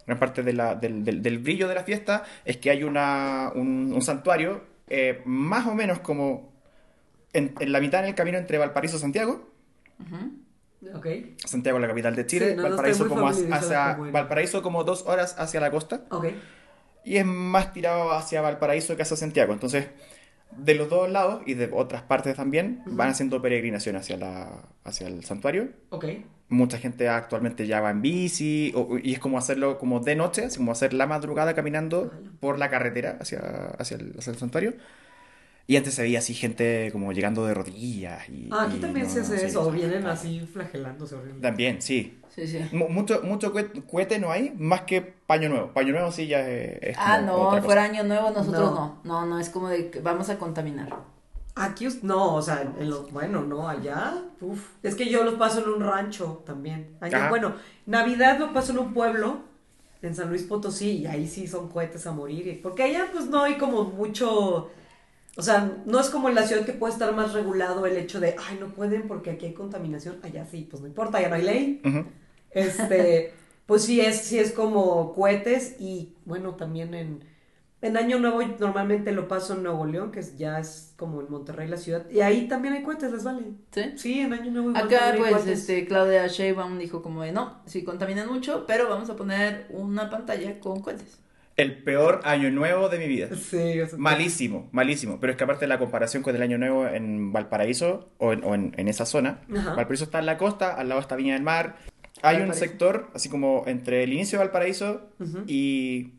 [0.07, 3.51] gran parte de la- del, del- del brillo de la fiesta es que hay una,
[3.53, 6.51] un, un santuario eh, más o menos como
[7.33, 9.51] en, en la mitad del camino entre Valparaíso y Santiago.
[9.99, 10.31] Ujú.
[10.93, 11.07] Ok.
[11.45, 15.03] Santiago es la capital de Chile, Sí, no, no Valparaíso, como hacia, Valparaíso como dos
[15.07, 16.01] horas hacia la costa
[17.03, 19.51] y es más tirado hacia Valparaíso que hacia Santiago.
[19.53, 19.87] Entonces,
[20.57, 24.49] de los dos lados y de otras partes también van haciendo peregrinación hacia, la,
[24.83, 25.69] hacia el santuario.
[25.89, 26.05] Ok.
[26.47, 30.45] Mucha gente actualmente ya va en bici o- y es como hacerlo como de noche,
[30.45, 33.39] así como hacer la madrugada caminando por la carretera hacia,
[33.77, 34.73] hacia, el, hacia el santuario.
[35.69, 38.27] Y antes se veía así gente como llegando de rodillas.
[38.27, 41.41] Y, Ah, aquí y también no, se hace eso, o vienen así flagelándose horrible.
[41.41, 42.19] También, sí.
[42.33, 42.59] Sí, sí.
[42.71, 45.67] Mu- Mucho, mucho cohe- cohete no hay, más que paño nuevo.
[45.71, 48.71] Paño nuevo sí ya es, es Ah, como no, fuera año nuevo nosotros No.
[48.73, 49.01] no.
[49.03, 50.89] No, no, es como de que vamos a contaminar.
[51.53, 54.69] Aquí, no, o sea, en los, bueno, no, allá, uf.
[54.81, 56.95] Es que yo los paso en un rancho también.
[56.99, 57.53] Allá, bueno,
[57.85, 59.41] Navidad lo paso en un pueblo,
[60.01, 62.59] en San Luis Potosí, y ahí sí son cohetes a morir.
[62.63, 64.71] Porque allá, pues, no hay como mucho,
[65.39, 68.19] o sea, no es como en la ciudad que puede estar más regulado el hecho
[68.19, 70.19] de, ay, no pueden porque aquí hay contaminación.
[70.21, 71.81] Allá sí, pues no importa, ya no hay ley.
[72.51, 73.33] Este,
[73.65, 77.23] pues sí es, sí es como cohetes y bueno, también en,
[77.81, 81.69] en Año Nuevo normalmente lo paso en Nuevo León, que ya es como en Monterrey
[81.69, 83.53] la ciudad, y ahí también hay cohetes, les vale.
[83.71, 83.93] ¿Sí?
[83.95, 85.59] Sí, en Año Nuevo igual Acá pues cohetes.
[85.61, 90.09] este Claudia Sheinbaum dijo como de no, sí contaminan mucho, pero vamos a poner una
[90.09, 91.19] pantalla con cohetes.
[91.61, 93.27] El peor año nuevo de mi vida.
[93.35, 95.19] Sí, o sea, Malísimo, malísimo.
[95.19, 98.43] Pero es que aparte de la comparación con el Año Nuevo en Valparaíso o en,
[98.43, 99.73] o en- en esa zona, Ajá.
[99.75, 101.75] Valparaíso está en la costa, al lado está Viña del Mar.
[102.21, 105.09] Hay un sector, así como entre el inicio de Valparaíso
[105.47, 106.13] y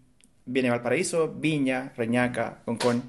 [0.47, 3.03] viene Valparaíso, Viña, Reñaca, Concón.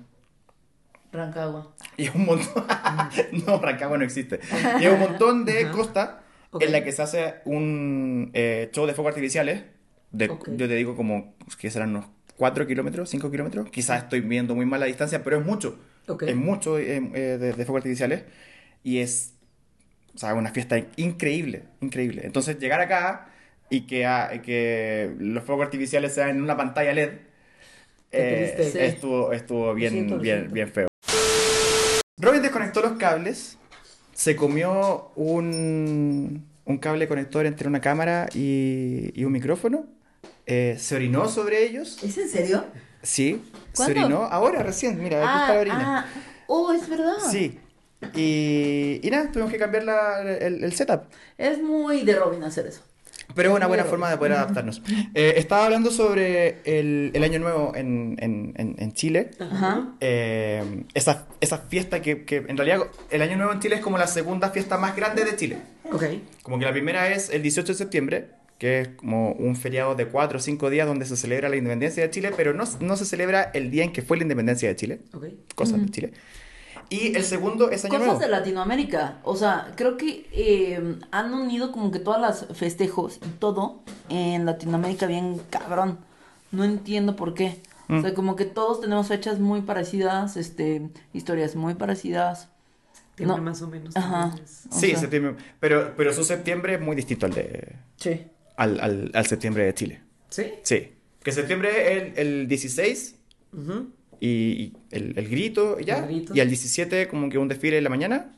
[1.12, 1.74] Rancagua.
[1.98, 2.64] Y un montón.
[3.46, 4.40] no, Rancagua no existe.
[4.80, 5.72] Y hay un montón de Ajá.
[5.72, 6.24] costa
[6.60, 9.64] en la que se hace un eh, show de fuegos artificiales.
[10.12, 10.28] De.
[10.28, 12.06] Yo te digo como que serán unos
[12.42, 13.70] 4 kilómetros, 5 kilómetros.
[13.70, 15.78] Quizás estoy viendo muy mal la distancia, pero es mucho.
[16.08, 16.24] Ok.
[16.24, 18.24] Es mucho eh, eh, de, de fuegos artificiales.
[18.84, 19.36] Y es
[20.16, 22.24] o sea, una fiesta increíble, increíble.
[22.26, 23.30] Entonces llegar acá
[23.70, 27.12] y que, ah, que los fuegos artificiales sean en una pantalla LED.
[28.12, 30.88] Eh, estuvo, estuvo bien, siento, bien, bien feo.
[32.18, 33.60] Robin desconectó los cables,
[34.14, 39.86] se comió un, un cable conector entre una cámara y, y un micrófono,
[40.46, 42.66] eh, se orinó sobre ellos, ¿Es en serio?
[43.02, 43.42] sí,
[43.76, 43.94] ¿Cuándo?
[43.94, 46.00] se orinó ahora recién, mira, aquí está la orina.
[46.00, 47.16] ah, oh, es verdad.
[47.30, 47.60] Sí,
[48.16, 51.04] y, y nada, tuvimos que cambiar la- el, el setup.
[51.38, 52.82] Es muy de Robin hacer eso.
[53.34, 54.82] Pero es una buena forma de poder adaptarnos.
[55.14, 59.32] Eh, estaba hablando sobre el, el Año Nuevo en, en- en- en Chile.
[59.40, 59.94] Ajá.
[60.02, 63.98] Eh, esa, esa fiesta que, que en realidad el Año Nuevo en Chile es como
[63.98, 65.58] la segunda fiesta más grande de Chile.
[65.94, 66.04] Ok.
[66.44, 68.28] Como que la primera es el 18 de septiembre,
[68.62, 72.04] que es como un feriado de 4 o 5 días donde se celebra la independencia
[72.04, 74.76] de Chile, pero no, no se celebra el día en que fue la independencia de
[74.76, 75.26] Chile, Ok.
[75.56, 76.14] cosas de Chile.
[76.88, 78.20] Y el segundo es Año Cosas Nuevo.
[78.20, 79.18] de Latinoamérica.
[79.24, 84.46] O sea, creo que eh, han unido como que todas las festejos y todo en
[84.46, 85.98] Latinoamérica bien cabrón.
[86.52, 87.62] No entiendo por qué.
[87.90, 88.02] O Mm.
[88.04, 92.48] sea, como que todos tenemos fechas muy parecidas, este, historias muy parecidas.
[93.18, 93.38] No.
[93.38, 93.96] más o menos.
[93.96, 94.34] Ajá.
[94.36, 95.00] o Sí, sea.
[95.00, 95.36] septiembre.
[95.60, 98.22] Pero, pero su septiembre es muy distinto al, de, Sí.
[98.62, 100.02] Al, al, al septiembre de Chile.
[100.30, 100.46] Sí.
[100.64, 100.92] Sí.
[101.24, 103.16] Que septiembre es el, el 16
[103.54, 103.90] Ujú.
[104.20, 105.98] y, y el, el grito y ya.
[106.00, 106.34] El grito.
[106.36, 108.32] Y al 17 como que un desfile en la mañana.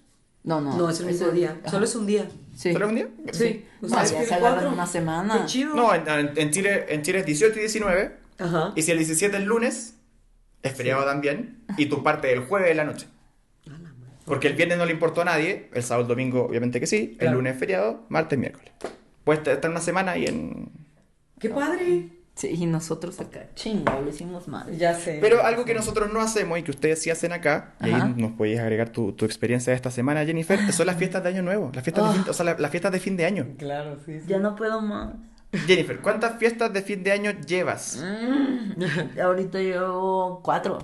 [0.44, 0.76] No, no.
[0.78, 1.58] No, es el mismo día.
[1.62, 1.72] ajá.
[1.72, 2.28] Solo es un día.
[2.56, 2.74] Sí.
[2.74, 3.08] ¿Solo un día?
[3.32, 3.64] Sí.
[3.82, 5.40] No, O sea, ya es que se el agarran una semana.
[5.42, 5.74] Qué chido.
[5.76, 8.12] No, en, en- en Chile, en Chile es 18 y 19.
[8.40, 8.74] Ajá.
[8.76, 9.96] Y si el 17 es lunes,
[10.62, 11.64] es feriado también.
[11.78, 13.08] Y tú partes el jueves de la noche.
[14.26, 15.70] Porque el viernes no le importó a nadie.
[15.74, 17.12] El sábado, el domingo, obviamente que sí.
[17.14, 17.36] El Claro.
[17.38, 18.72] lunes es feriado, martes, miércoles.
[19.24, 20.70] Puedes estar una semana y en.
[21.40, 22.10] ¡Qué padre!
[22.36, 24.76] Sí, y nosotros acá, chingo, lo hicimos mal.
[24.76, 25.20] Ya sé.
[25.22, 28.32] Pero algo que nosotros no hacemos y que ustedes sí hacen acá, y ahí nos
[28.32, 31.70] podéis agregar tu, tu experiencia de esta semana, Jennifer, son las fiestas de Año Nuevo,
[31.76, 32.14] las fiestas, de, Ah.
[32.24, 33.48] fin, o sea, la- las fiestas de fin de año.
[33.60, 34.20] Claro, sí.
[34.20, 34.26] sí.
[34.28, 35.14] Ya no puedo más.
[35.68, 38.04] Jennifer, ¿cuántas fiestas de fin de año llevas?
[38.04, 38.80] Mm,
[39.22, 40.80] ahorita llevo cuatro.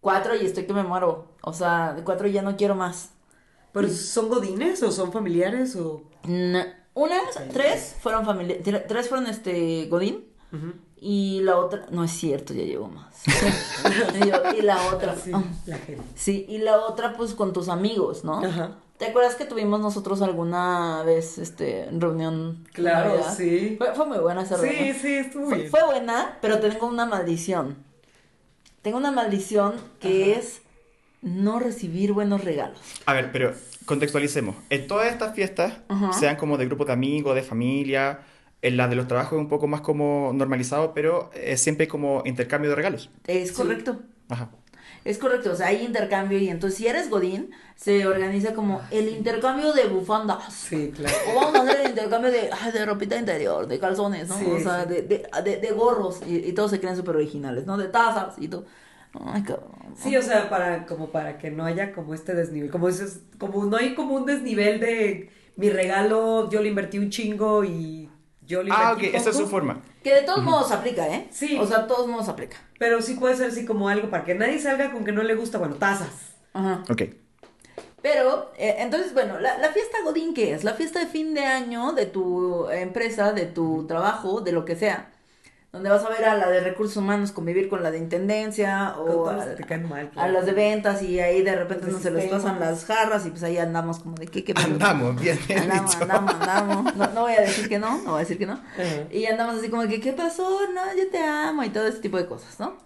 [0.00, 1.34] Cuatro y estoy que me muero.
[1.42, 3.10] O sea, de cuatro ya no quiero más.
[3.72, 6.04] ¿Pero son godines o son familiares o...?
[6.26, 6.60] No,
[7.02, 7.20] Unas,
[7.52, 10.24] tres fueron familia, tre- tres fueron este Godín
[11.00, 13.14] y la otra, no es cierto, ya llevo más.
[13.26, 16.02] y, yo- y la otra, Sí, ah, la gente.
[16.16, 18.44] sí, y la otra pues con tus amigos, ¿no?
[18.44, 18.78] Ajá.
[18.96, 22.66] ¿Te acuerdas que tuvimos nosotros alguna vez este reunión?
[22.72, 23.76] Claro, sí.
[23.78, 24.86] Fue, fue muy buena esa reunión.
[24.94, 25.70] Sí, sí, estuvo Fue, bien.
[25.70, 27.76] fue buena, pero tengo una maldición.
[28.82, 30.62] Tengo una maldición que es
[31.22, 32.80] no recibir buenos regalos.
[33.06, 33.54] A ver, pero
[33.88, 34.54] contextualicemos.
[34.70, 35.78] En todas estas fiestas,
[36.18, 38.20] sean como de grupo de amigos, de familia,
[38.62, 41.88] en la de los trabajos es un poco más como normalizado, pero eh, siempre hay
[41.88, 43.10] como intercambio de regalos.
[43.26, 43.54] Es Sí.
[43.54, 44.00] correcto.
[44.28, 44.50] Ajá.
[45.04, 49.08] Es correcto, o sea, hay intercambio y entonces si eres Godín, se organiza como el
[49.08, 50.52] intercambio de bufandas.
[50.52, 51.16] Sí, claro.
[51.30, 54.36] O vamos a hacer el intercambio de, ay, de ropita interior, de calzones, ¿no?
[54.38, 54.88] Sí, o sea, sí.
[54.94, 57.78] de, de, de, de gorros y, y todos se creen súper originales, ¿no?
[57.78, 58.66] De tazas y todo.
[59.24, 59.70] Ay, cabrón.
[59.96, 63.64] Sí, o sea, para, como para que no haya como este desnivel, como dices, como
[63.64, 68.08] no hay como un desnivel de mi regalo, yo le invertí un chingo y
[68.46, 69.46] yo le Ah, ok, invertí esa es poco.
[69.46, 69.80] su forma.
[70.04, 71.26] Que de todos modos aplica, ¿eh?
[71.30, 71.58] Sí.
[71.58, 72.56] O sea, de todos modos aplica.
[72.78, 75.34] Pero sí puede ser así como algo para que nadie salga con que no le
[75.34, 76.36] gusta, bueno, tazas.
[76.52, 76.84] Ajá.
[76.90, 77.02] Ok.
[78.00, 80.62] Pero, eh, entonces, bueno, la, la fiesta Godín, ¿qué es?
[80.62, 84.76] La fiesta de fin de año de tu empresa, de tu trabajo, de lo que
[84.76, 85.10] sea.
[85.70, 89.28] Donde vas a ver a la de recursos humanos convivir con la de intendencia o
[89.28, 90.06] a, que te caen mal.
[90.06, 90.32] a claro.
[90.32, 93.30] las de ventas y ahí de repente De no se les pasan las jarras y
[93.30, 94.66] pues ahí andamos como de qué, qué pasó?
[94.66, 96.02] Andamos, bien, bien Andamos, dicho.
[96.04, 96.94] andamos, andamos.
[96.96, 98.54] No, no voy a decir que no, no voy a decir que no.
[98.54, 98.84] Ajá.
[99.12, 100.48] Y andamos así como que, ¿qué pasó?
[100.74, 102.76] No, yo te amo y todo ese tipo de cosas, ¿no?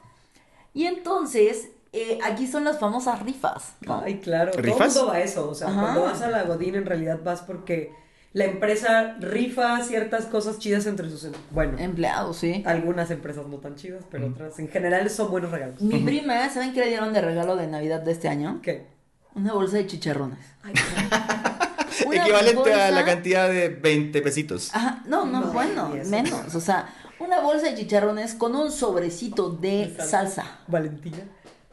[0.75, 4.01] Y entonces, eh, aquí son las famosas rifas, ¿no?
[4.05, 4.51] Ay, claro.
[4.51, 4.95] Todo el ¿Rifas?
[4.97, 5.49] mundo va a eso.
[5.49, 5.81] O sea, Ajá.
[5.83, 7.93] cuando vas a la Godín, en realidad vas porque
[8.35, 11.25] la empresa rifa ciertas cosas chidas entre sus.
[11.25, 12.63] em- Bueno, Empleados, sí.
[12.67, 15.81] algunas empresas no tan chidas, pero otras en general son buenos regalos.
[15.83, 18.61] Mi prima, ¿saben qué le dieron de regalo de Navidad de este año?
[18.63, 18.87] ¿Qué?
[19.35, 20.39] Una bolsa de chicharrones.
[20.63, 20.73] Ay,
[22.13, 24.71] Equivalente a la bolsa- cantidad de 20 pesitos.
[24.75, 26.55] Ajá, no, no, No, bueno, menos.
[26.55, 30.11] O sea, una bolsa de chicharrones con un sobrecito de De salsa.
[30.11, 30.45] salsa.
[30.69, 31.19] Valentina.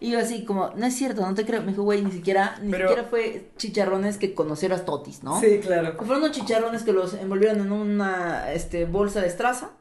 [0.01, 1.61] Y yo así como, no es cierto, no te creo.
[1.61, 5.39] Me dijo, güey, ni siquiera, ni Pero- siquiera fue chicharrones que conocieras totis, ¿no?
[5.41, 5.95] Sí, claro.
[5.97, 9.71] Fueron unos chicharrones que los envolvieron en una este, bolsa de estraza.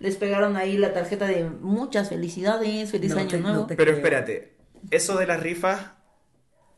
[0.00, 3.60] Les pegaron ahí la tarjeta de muchas felicidades, feliz No año te- nuevo.
[3.62, 3.94] no Pero creo.
[3.96, 4.54] espérate,
[4.90, 5.80] eso de las rifas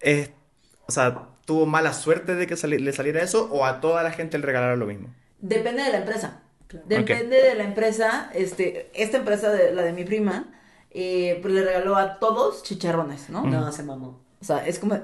[0.01, 0.31] es.
[0.89, 4.13] O sea, ¿tuvo mala suerte de que sali- le saliera eso o a toda la
[4.13, 5.09] gente le regalaron lo mismo?
[5.41, 6.43] Depende de la empresa.
[6.69, 6.87] Claro.
[6.89, 8.31] Depende de la empresa.
[8.35, 10.53] Este, esta empresa, de, la de mi prima,
[10.99, 13.43] eh, pues le regaló a todos chicharrones, ¿no?
[13.45, 14.21] No, se mamó.
[14.41, 14.99] O sea, es como...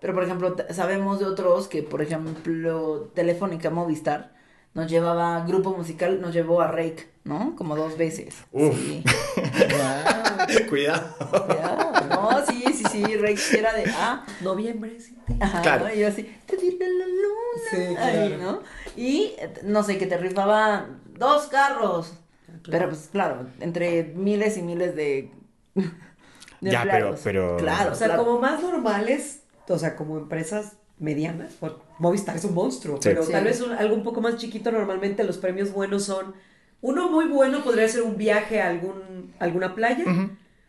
[0.00, 4.34] Pero, por ejemplo, sabemos de otros que, por ejemplo, Telefónica Movistar
[4.74, 7.54] nos llevaba, grupo musical nos llevó a Rake, ¿no?
[7.56, 8.34] Como dos veces.
[8.50, 8.74] Uf.
[8.76, 9.04] Sí.
[10.68, 11.14] Cuidado.
[11.48, 13.84] Ya, No, sí, sí, sí, Rake sí era de...
[13.96, 15.16] Ah, Noviembre, sí.
[15.40, 15.84] Ajá, Claro.
[15.86, 15.94] ¿no?
[15.94, 17.70] Y yo así, te viene la luna.
[17.70, 18.42] Sí, Ahí, claro.
[18.52, 18.62] ¿no?
[18.96, 22.14] Y, eh, no sé, que te rifaba dos carros.
[22.64, 22.78] Claro.
[22.86, 25.30] Pero, pues, claro, entre miles y miles de.
[25.74, 27.20] de Ya, empleados.
[27.22, 28.24] pero- pero- Claro, O sea, claro.
[28.24, 33.08] como más normales, o sea, como empresas medianas, por- Movistar es un monstruo, Sí.
[33.08, 33.30] pero Sí.
[33.32, 36.34] tal vez un- algo un poco más chiquito, normalmente los premios buenos son,
[36.80, 40.04] uno muy bueno podría ser un viaje a algún, alguna playa,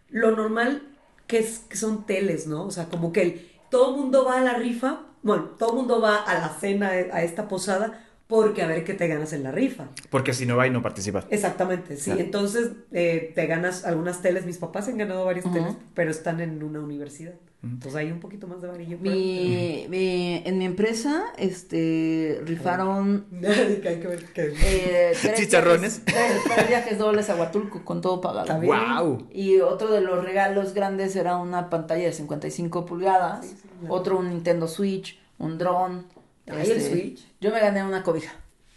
[0.10, 0.84] lo normal
[1.28, 2.64] que, es, que son teles, ¿no?
[2.66, 5.76] O sea, como que el- todo el mundo va a la rifa, bueno, todo el
[5.78, 9.44] mundo va a la cena, a esta posada, porque a ver qué te ganas en
[9.44, 9.86] la rifa.
[10.10, 11.26] Porque si no vais, no participas.
[11.30, 12.06] Exactamente, sí.
[12.06, 12.22] Claro.
[12.22, 14.46] Entonces eh, te ganas algunas teles.
[14.46, 17.34] Mis papás han ganado varias teles, pero están en una universidad.
[17.64, 18.98] Entonces hay un poquito más de varillo.
[19.02, 24.54] Mi, mi- en mi empresa, este, rifaron Nadie que hay que ver que...
[24.56, 26.06] eh, tres Chicharrones.
[26.06, 28.42] viajes- tres, tres viajes dobles a Huatulco con todo pagado.
[28.46, 28.74] Está bien.
[28.76, 29.28] ¡Wow!
[29.34, 33.96] Y otro de los regalos grandes era una pantalla de 55 pulgadas, Sí, sí, claro.
[33.96, 36.06] otro un Nintendo Switch, un dron.
[36.48, 37.26] Ay, el Switch.
[37.42, 38.34] Yo me gané una cobija.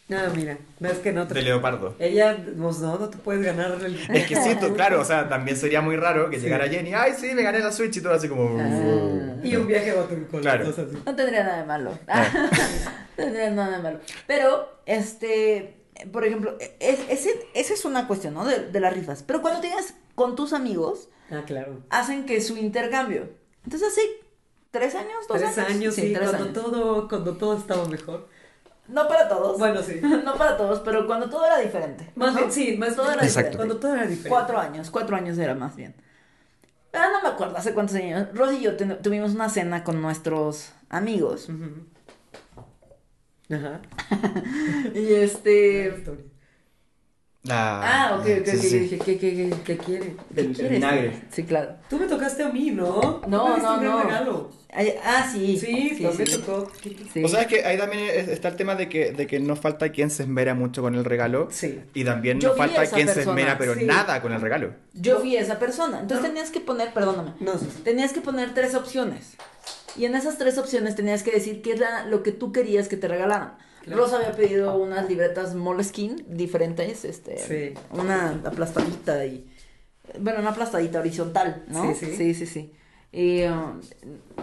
[0.09, 1.35] No, mira, no es que no te...
[1.35, 1.95] De leopardo.
[1.99, 3.95] Ella, pues no, no te puedes ganar el...
[4.11, 7.13] Es que sí, tú- claro, o sea, también sería muy raro que llegara Jenny, ay,
[7.15, 8.59] sí, me gané la Switch y todo así como...
[8.59, 9.35] Ah.
[9.45, 10.65] Y un viaje a Huatulco, Claro.
[10.65, 10.97] las así.
[11.05, 11.91] No tendría nada de malo.
[12.09, 12.49] no
[13.17, 14.01] tendría nada de malo.
[14.27, 15.75] Pero, este,
[16.11, 18.47] por ejemplo, es- ese- esa es una cuestión, ¿no?
[18.47, 19.23] De, de las rifas.
[19.23, 21.81] Pero cuando tienes con tus amigos, Ah, claro.
[21.91, 23.29] hacen que su intercambio.
[23.65, 24.01] Entonces, hace
[24.79, 26.55] tres años, dos Tres años, sí, tres cuando años.
[26.55, 28.29] todo, cuando todo estaba mejor.
[28.89, 29.59] No para todos.
[29.59, 30.01] Bueno, sí.
[30.25, 32.11] no para todos, pero cuando todo era diferente.
[32.15, 32.39] Más ¿no?
[32.41, 33.19] bien, sí, más Todo bien.
[33.19, 33.51] era Exacto.
[33.51, 33.57] diferente.
[33.57, 34.29] Cuando todo era diferente.
[34.31, 35.95] Cuatro años, cuatro años era más bien.
[36.95, 38.29] Ah, no me acuerdo hace cuántos años.
[38.35, 41.49] Rosy y yo ten- tuvimos una cena con nuestros amigos.
[43.51, 43.81] Ajá.
[44.95, 46.05] Y este.
[47.45, 48.71] La- Ah, ok, ok, sí, sí.
[48.71, 50.17] Yo dije, ¿qué, qué, qué, ¿Qué quiere?
[50.35, 51.23] qué El- vinagre.
[51.31, 51.77] Sí, claro.
[51.89, 53.21] Tú me tocaste a mí, ¿no?
[53.23, 54.03] Tú No, no, un gran no.
[54.03, 54.51] regalo.
[54.71, 55.57] Ay, Ah, sí.
[55.57, 56.39] Sí, sí, también sí.
[56.39, 56.71] tocó.
[57.15, 57.25] Sí.
[57.25, 59.57] O sea, es que ahí también es- está el tema de que, de que no
[59.57, 61.49] falta quien se esmera mucho con el regalo.
[61.51, 61.81] Sí.
[61.95, 63.85] Y también Yo no vi a falta quien se persona, esmera, pero sí.
[63.85, 64.75] nada con el regalo.
[64.93, 66.01] Yo fui esa persona.
[66.01, 67.33] Entonces tenías que poner, perdóname.
[67.41, 67.53] No.
[67.85, 69.37] Tenías que poner tres opciones.
[69.97, 72.97] Y en esas tres opciones tenías que decir qué era lo que tú querías que
[72.99, 73.55] te regalaran.
[73.89, 74.03] Claro.
[74.03, 77.75] Rosa había pedido unas libretas Moleskine diferentes, este, Sí.
[77.93, 79.47] una aplastadita y
[80.21, 81.95] bueno, una aplastadita horizontal, ¿no?
[81.95, 82.17] Sí, sí.
[82.17, 82.47] sí, sí.
[82.47, 82.73] sí.
[83.11, 83.81] Y um,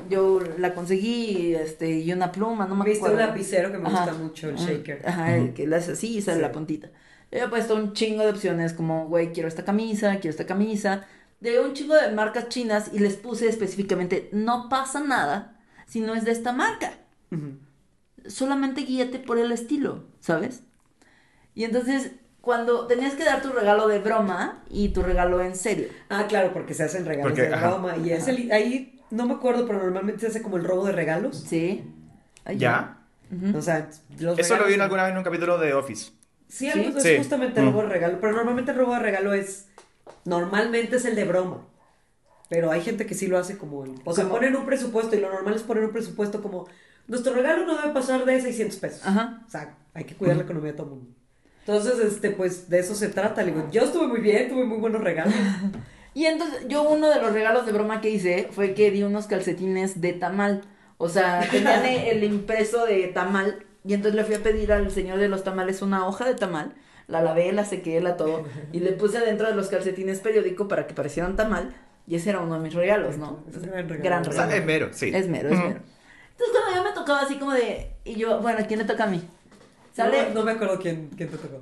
[0.10, 3.18] yo la conseguí, este, y una pluma, no me Viste acuerdo.
[3.18, 4.06] un lapicero que me Ajá.
[4.06, 5.02] gusta mucho, el Ah, shaker.
[5.08, 6.42] Ajá, el que le hace así y sale Sí.
[6.42, 6.88] la puntita.
[7.32, 11.06] Yo había puesto un chingo de opciones como, güey, quiero esta camisa, quiero esta camisa.
[11.40, 16.16] De un chingo de marcas chinas y les puse específicamente, no pasa nada si no
[16.16, 16.94] es de esta marca.
[17.32, 17.58] Ujú.
[18.28, 20.64] Solamente guíate por el estilo, ¿sabes?
[21.54, 22.12] Y entonces,
[22.42, 25.88] cuando tenías que dar tu regalo de broma y tu regalo en serio.
[26.10, 27.68] Ah, claro, porque se hacen regalos Porque, de ajá.
[27.70, 27.98] broma.
[27.98, 30.92] Y es el, ahí, no me acuerdo, pero normalmente se hace como el robo de
[30.92, 31.38] regalos.
[31.48, 31.84] Sí.
[32.44, 33.00] Ay, ¿Ya?
[33.56, 36.12] O sea, los Eso lo vi regalos- alguna vez en un capítulo de Office.
[36.48, 36.98] Sí, algo ¿Sí?
[36.98, 37.18] es Sí.
[37.18, 37.70] justamente el Mm.
[37.70, 38.18] robo de regalo.
[38.22, 39.68] Pero normalmente el robo de regalo es.
[40.26, 41.62] Normalmente es el de broma.
[42.50, 43.84] Pero hay gente que sí lo hace como.
[44.04, 46.68] O sea, ponen un presupuesto y lo normal es poner un presupuesto como.
[47.08, 49.02] Nuestro regalo no debe pasar de 600 pesos.
[49.06, 49.44] Ajá.
[49.48, 51.12] O sea, hay que cuidar la economía de todo el mundo.
[51.68, 53.42] Entonces, este, pues de eso se trata.
[53.44, 55.34] Le digo, yo estuve muy bien, tuve muy buenos regalos.
[56.18, 59.28] Y entonces, yo uno de los regalos de broma que hice fue que di unos
[59.28, 60.62] calcetines de tamal.
[60.98, 63.66] O sea, tenían el impreso de tamal.
[63.84, 66.74] Y entonces le fui a pedir al señor de los tamales una hoja de tamal.
[67.10, 68.46] La lavé, la sequé, la todo.
[68.72, 71.76] Y le puse adentro de los calcetines periódico para que parecieran tamal.
[72.08, 73.44] Y ese era uno de mis regalos, ¿no?
[73.50, 74.04] Es un gran regalo.
[74.06, 74.50] Gran O regalo.
[74.50, 75.12] sea, es mero, sí.
[75.14, 75.80] Es mero, es mero.
[76.38, 77.92] Entonces cuando yo me tocaba así como de...
[78.04, 79.22] Y yo, bueno, ¿quién le toca a mí?
[79.94, 81.62] Sale No, no me acuerdo quién, quién te tocó.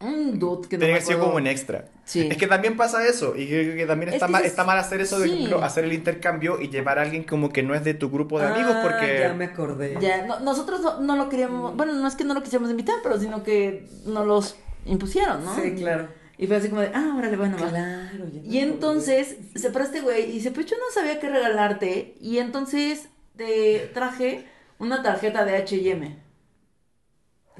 [0.00, 1.24] un dude que no me que ser acuerdo.
[1.32, 1.86] como un extra.
[2.04, 2.28] Sí.
[2.30, 3.34] Es que también pasa eso.
[3.36, 5.34] Y creo que también Es está, que mal, es- está mal hacer eso de sí.
[5.34, 8.38] ejemplo, hacer el intercambio y llevar a alguien como que no es de tu grupo
[8.40, 9.18] de amigos Ah, porque...
[9.20, 9.96] Ya me acordé.
[10.00, 11.76] Ya, no- nosotros no, no lo queríamos...
[11.76, 15.54] Bueno, no es que no lo quisiéramos invitar, pero sino que nos los impusieron, ¿no?
[15.54, 16.08] Sí, claro.
[16.36, 17.68] Y fue así como de, ah, órale, bueno, va.
[17.68, 18.60] Claro, ya me Y acordé.
[18.62, 22.16] entonces se para este güey y dice, pues yo no sabía qué regalarte.
[22.20, 24.46] Y entonces te traje
[24.78, 26.16] una tarjeta de H&M.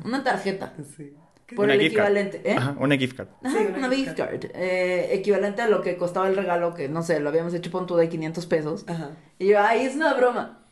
[0.05, 0.75] Una tarjeta.
[0.97, 1.13] Sí.
[1.55, 2.07] Por Una el gift card.
[2.07, 2.55] equivalente, ¿eh?
[2.57, 3.29] Ajá, una gift card.
[3.45, 4.45] Ajá, Sí, una, una gift card.
[4.55, 7.97] eh, equivalente a lo que costaba el regalo, que no sé, lo habíamos hecho punto
[7.97, 8.85] de 500 pesos.
[8.89, 9.11] Ajá.
[9.39, 10.65] Y yo, ay, es una broma.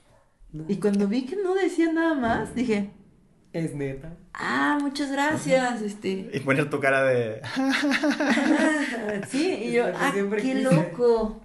[0.51, 0.65] No.
[0.69, 2.91] Y cuando vi que no decía nada más, dije,
[3.53, 4.17] Es neta.
[4.35, 6.31] ah, muchas gracias, este.
[6.33, 7.43] Y poner tu cara de...
[9.29, 10.62] Sí, y yo, ah, siempre qué quise".
[10.62, 11.43] loco.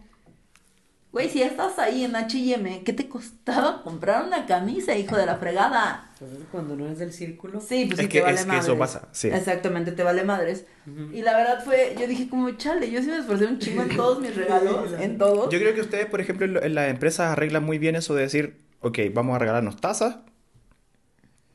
[1.12, 5.26] Güey, si ya estás ahí en H&M, ¿qué te costaba comprar una camisa, hijo de
[5.26, 6.12] la fregada?
[6.20, 7.60] Entonces, cuando no eres del círculo.
[7.62, 8.65] Sí, pues Es sí que- te vale es que madres.
[8.65, 9.30] eso pasa, sí.
[9.30, 10.65] Exactamente, te vale madres.
[11.13, 13.96] Y la verdad fue, yo dije como, chale, yo sí me esforcé un chingo en
[13.96, 15.52] todos mis regalos, en todos.
[15.52, 18.58] Yo creo que ustedes, por ejemplo, en, las empresas arreglan muy bien eso de decir,
[18.82, 20.17] ok, vamos a regalarnos tazas,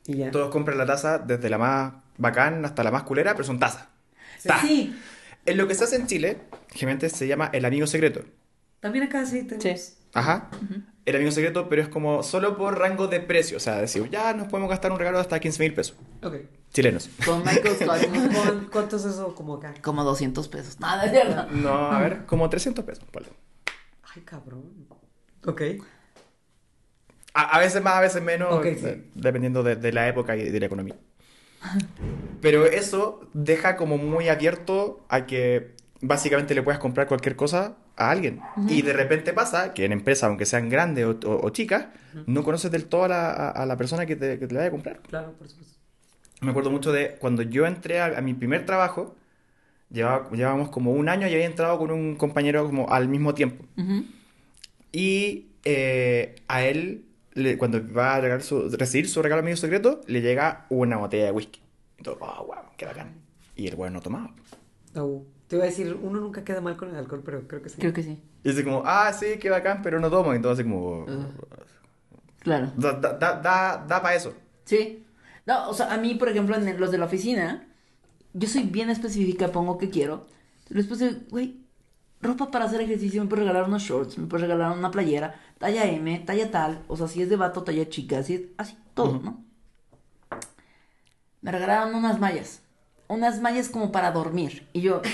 [0.07, 0.31] Y ya.
[0.31, 3.87] todos compran la taza desde la más bacán hasta la más culera, pero son tazas.
[4.43, 4.59] Ta.
[4.61, 4.93] Sí,
[5.45, 6.37] En lo que se hace en Chile,
[6.71, 8.21] generalmente se llama el amigo secreto.
[8.83, 9.81] También acá sí tenemos.
[9.81, 9.93] Sí.
[10.13, 10.49] Ajá.
[11.05, 13.57] El amigo secreto, pero es como solo por rango de precio.
[13.57, 15.97] O sea, decir, ya nos podemos gastar un regalo de hasta 15 mil pesos.
[16.21, 16.35] Ok.
[16.71, 17.09] Chilenos.
[17.25, 18.01] con Michael Scott,
[18.63, 19.73] ¿Cu- ¿Cuánto es eso como acá?
[19.81, 20.79] como 200 pesos.
[20.79, 21.47] Nada, cierto.
[21.51, 23.03] No, a ver, como 300 pesos.
[23.11, 23.29] ponle.
[24.15, 24.63] Ay, cabrón.
[25.45, 25.61] Ok.
[27.33, 29.11] A, a veces más, a veces menos, Ok, de- sí.
[29.15, 30.95] dependiendo de, de la época y de la economía.
[32.41, 38.09] Pero eso deja como muy abierto a que básicamente le puedas comprar cualquier cosa a
[38.11, 38.41] alguien.
[38.67, 41.87] Y de repente pasa que en empresas, aunque sean grandes o, o- o chicas,
[42.27, 44.59] no conoces del todo a la, a- a la persona que te, que te la
[44.61, 44.99] vaya a comprar.
[45.01, 45.77] Claro, por supuesto.
[46.41, 49.15] Me acuerdo mucho de cuando yo entré a, a mi primer trabajo,
[49.89, 53.63] llevaba, llevábamos como un año y había entrado con un compañero como al mismo tiempo.
[53.77, 54.05] Ujú.
[54.91, 60.01] Y eh, a él, le- cuando va a regalar su- recibir su regalo amigo secreto,
[60.07, 61.61] le llega una botella de whisky.
[62.03, 63.13] Todo, oh, wow, qué bacán.
[63.55, 64.33] Y el weón no tomaba.
[64.95, 65.25] Au.
[65.53, 67.75] Te iba a decir, uno nunca queda mal con el alcohol, pero creo que sí.
[67.79, 68.19] Creo que sí.
[68.43, 70.33] Y dice como, ah, sí, qué bacán, pero no tomo.
[70.33, 71.05] Y entonces como...
[72.39, 72.71] Claro.
[72.75, 74.33] Da, da, da, da, para eso.
[74.65, 75.05] Sí.
[75.45, 77.67] No, o sea, a mí, por ejemplo, en los de la oficina,
[78.33, 80.25] yo soy bien específica, pongo que quiero.
[80.69, 81.59] Les puse, güey,
[82.19, 85.85] ropa para hacer ejercicio, me puedes regalar unos shorts, me puedes regalar una playera, talla
[85.85, 89.19] M, talla tal, o sea, si es de vato, talla chica, así, es- así, todo,
[89.23, 89.45] ¿no?
[91.41, 92.62] Me regalaron unas mallas,
[93.07, 95.01] unas mallas como para dormir, y yo,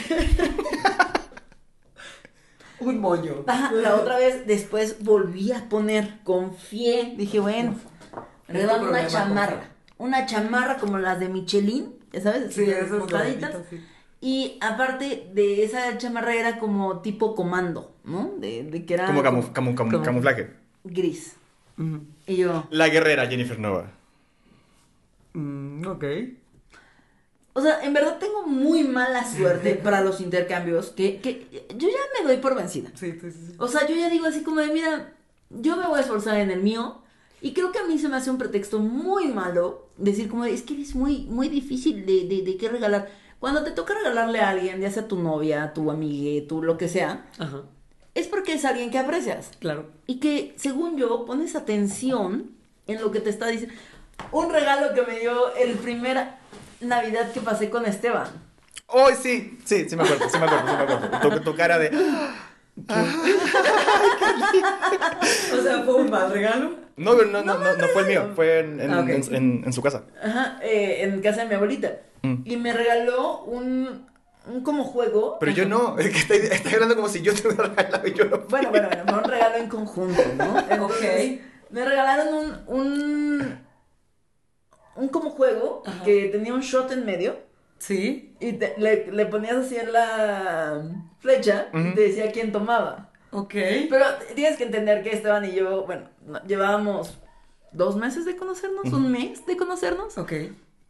[2.80, 3.44] Un moño.
[3.74, 7.76] La otra vez después volví a poner, confié, dije, bueno,
[8.48, 13.52] regalaron una chamarra, una chamarra como las de Michelin, ya sabes, Sí, esas botaditas.
[13.52, 13.86] gorditas, sí.
[14.22, 18.32] Y aparte de esa chamarra era como tipo comando, ¿no?
[18.38, 20.52] De, de que era Como camu- camu- camu- como camuflaje.
[20.86, 21.36] gris.
[22.28, 23.92] Y yo, La guerrera Jennifer Nova.
[25.34, 26.04] Mm, ok.
[27.54, 32.22] O sea, en verdad tengo muy mala suerte para los intercambios, que, que yo ya
[32.22, 32.90] me doy por vencida.
[32.96, 33.56] Sí, sí, sí.
[33.58, 35.14] O sea, yo ya digo así como de, mira,
[35.50, 37.02] yo me voy a esforzar en el mío.
[37.42, 40.54] Y creo que a mí se me hace un pretexto muy malo decir como, de,
[40.54, 43.10] es que es muy, muy difícil de, de, de qué regalar.
[43.40, 46.90] Cuando te toca regalarle a alguien, ya sea tu novia, tu amiga, tu lo que
[46.90, 47.64] sea, Ajá.
[48.14, 49.52] es porque es alguien que aprecias.
[49.60, 49.86] Claro.
[50.06, 52.52] Y que, según yo, pones atención
[52.88, 53.74] en lo que te está diciendo.
[54.34, 56.18] Un regalo que me dio el primer
[56.82, 58.28] Navidad que pasé con Esteban.
[58.88, 59.58] ¡Oh, sí!
[59.66, 60.84] Sí, sí me acuerdo, sí me acuerdo, sí me
[61.18, 61.38] acuerdo.
[61.38, 61.92] Tu, tu cara de...
[65.54, 66.76] O sea, fue un mal regalo.
[66.98, 69.10] No, pero no, no, no, no fue el mío, fue en, en, Ah, ok.
[69.10, 70.04] en- en- en su casa.
[70.22, 71.92] Ajá, eh, en casa de mi abuelita.
[72.24, 72.36] Mm.
[72.46, 74.06] Y me regaló un,
[74.48, 75.38] un como juego.
[75.40, 78.14] Pero yo no, es que estoy, estoy hablando como si yo te hubiera regalado y
[78.14, 78.40] yo no.
[78.50, 80.60] Bueno, bueno, bueno, fue un regalo en conjunto, ¿no?
[80.70, 81.40] Entonces,
[81.72, 83.60] Me regalaron un, un,
[85.00, 86.04] un como juego Ajá.
[86.04, 87.38] que tenía un shot en medio
[87.80, 88.36] Sí.
[88.40, 90.84] y te- le, le ponías así en la
[91.20, 93.10] flecha y te decía quién tomaba.
[93.32, 93.54] Ok.
[93.90, 97.18] Pero tienes que entender que Esteban y yo, bueno, no- llevábamos
[97.72, 100.18] dos meses de conocernos, un mes de conocernos.
[100.18, 100.32] Ok.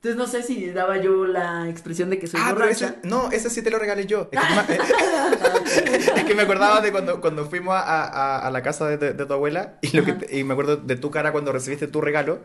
[0.02, 3.30] Entonces no sé si daba yo la expresión de que soy Ah, pero ese, no,
[3.34, 4.30] ese sí te lo regalé yo.
[4.32, 4.78] Es que,
[6.15, 8.98] me, es que me acordaba de cuando, cuando fuimos a, a- a la casa de,
[8.98, 11.52] de- de tu abuela y, lo que te- y me acuerdo de tu cara cuando
[11.52, 12.39] recibiste tu regalo.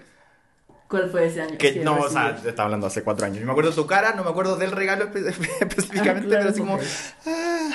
[0.88, 1.57] ¿Cuál fue ese año?
[1.59, 3.38] Que no, o sea, te estaba hablando hace cuatro años.
[3.40, 5.27] Y me acuerdo de tu cara, no me acuerdo del regalo espe-
[5.61, 6.79] específicamente, Ah, claro, pero así como,
[7.27, 7.70] ah,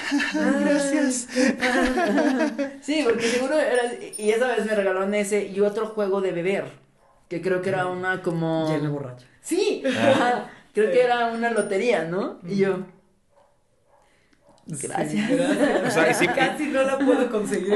[0.61, 1.27] gracias.
[2.81, 3.81] Sí, porque seguro era...
[4.17, 6.65] Y esa vez me regalaron ese y otro juego de beber.
[7.27, 8.67] Que creo que era una como...
[8.69, 9.25] Llena borracha.
[9.41, 10.47] Sí, Ah.
[10.73, 12.39] creo que era una lotería, ¿no?
[12.47, 12.79] Y yo...
[14.81, 15.29] Gracias.
[15.29, 15.87] Sí, gracias.
[15.87, 17.73] O sea, sí- Casi no la puedo conseguir.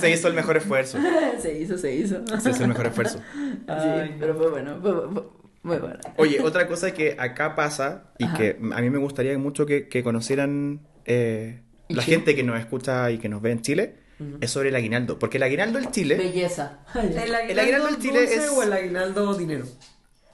[0.00, 0.98] Se hizo el mejor esfuerzo.
[1.40, 2.16] se hizo, se hizo.
[2.40, 3.20] Se hizo el mejor esfuerzo.
[3.66, 4.16] Ay, sí, no.
[4.20, 5.22] pero fue bueno, fue, fue-
[5.62, 5.98] muy bueno.
[6.16, 8.36] Oye, otra cosa que acá pasa y Ajá.
[8.36, 12.16] que a mí me gustaría mucho que, que conocieran eh, ¿En la Chile?
[12.16, 13.94] gente que nos escucha y que nos ve en Chile
[14.40, 15.18] es sobre el aguinaldo.
[15.18, 16.16] Porque el aguinaldo en Chile...
[16.16, 16.78] Belleza.
[16.94, 19.64] ¿El aguinaldo, aguinaldo en Chile dulce es- o el aguinaldo dinero?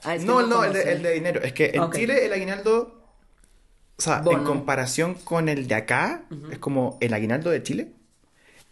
[0.05, 0.97] Ah, es que No, no, el de, conocí.
[0.97, 1.41] el de dinero.
[1.43, 1.91] Es que en.
[1.91, 3.06] Chile el aguinaldo,
[3.99, 4.39] o sea, Bono.
[4.39, 7.93] en comparación con el de acá, es como el aguinaldo de Chile,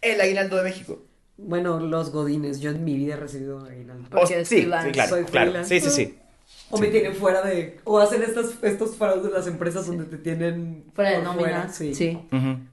[0.01, 1.01] el aguinaldo de México.
[1.37, 2.59] Bueno, los godines.
[2.61, 4.07] Yo en mi vida he recibido aguinaldo.
[4.09, 4.87] Porque O- es sí, freelance.
[4.87, 5.45] sí, claro, Soy claro.
[5.51, 5.79] freelance.
[5.81, 6.17] Sí, sí, sí.
[6.69, 7.79] O me tienen fuera de...
[7.83, 10.85] O hacen estas, estos fraudes las empresas donde te tienen...
[10.93, 11.69] Fuera de nómina.
[11.73, 11.93] sí.
[11.93, 12.19] sí.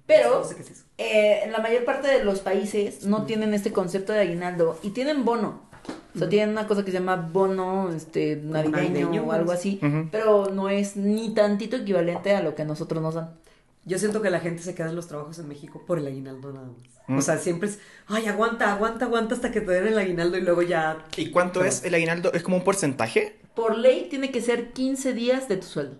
[0.06, 0.84] Pero No sé qué es eso.
[0.98, 4.90] eh, en la mayor parte de los países no tienen este concepto de aguinaldo y
[4.90, 5.62] tienen bono.
[6.14, 9.80] O sea, tienen una cosa que se llama bono este, navideño, navideño, o algo así,
[10.10, 13.34] pero no es ni tantito equivalente a lo que a nosotros nos dan.
[13.84, 16.52] Yo siento que la gente se queda en los trabajos en México por el aguinaldo
[16.52, 16.92] nada más.
[17.08, 17.18] Mm.
[17.18, 20.42] O sea, siempre es, ay, aguanta, aguanta, aguanta hasta que te den el aguinaldo y
[20.42, 21.04] luego ya...
[21.16, 22.32] ¿Y cuánto es el aguinaldo?
[22.32, 23.40] ¿Es como un porcentaje?
[23.54, 25.96] Por ley tiene que ser 15 días de tu sueldo.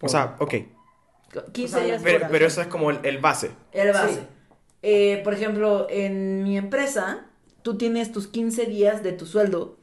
[0.00, 0.54] O sea, ok.
[1.52, 3.50] 15 O sea, días Pero, por pero eso es como el, el base.
[3.72, 4.14] El base.
[4.14, 4.20] Sí.
[4.82, 7.26] Eh, por ejemplo, en mi empresa,
[7.62, 9.76] tú tienes tus 15 días de tu sueldo,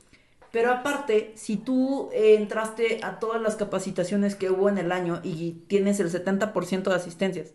[0.51, 5.19] pero aparte, si tú eh, entraste a todas las capacitaciones que hubo en el año
[5.23, 7.53] y tienes el 70% de asistencias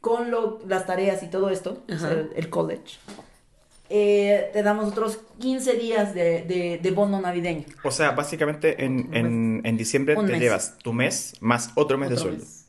[0.00, 2.98] con lo- las tareas y todo esto, o sea, el, el college,
[3.90, 7.64] eh, te damos otros 15 días de, de- de bono navideño.
[7.84, 10.40] O sea, básicamente en, en, en diciembre Un te mes.
[10.40, 12.42] llevas tu mes más otro mes de sueldo.
[12.42, 12.66] mes.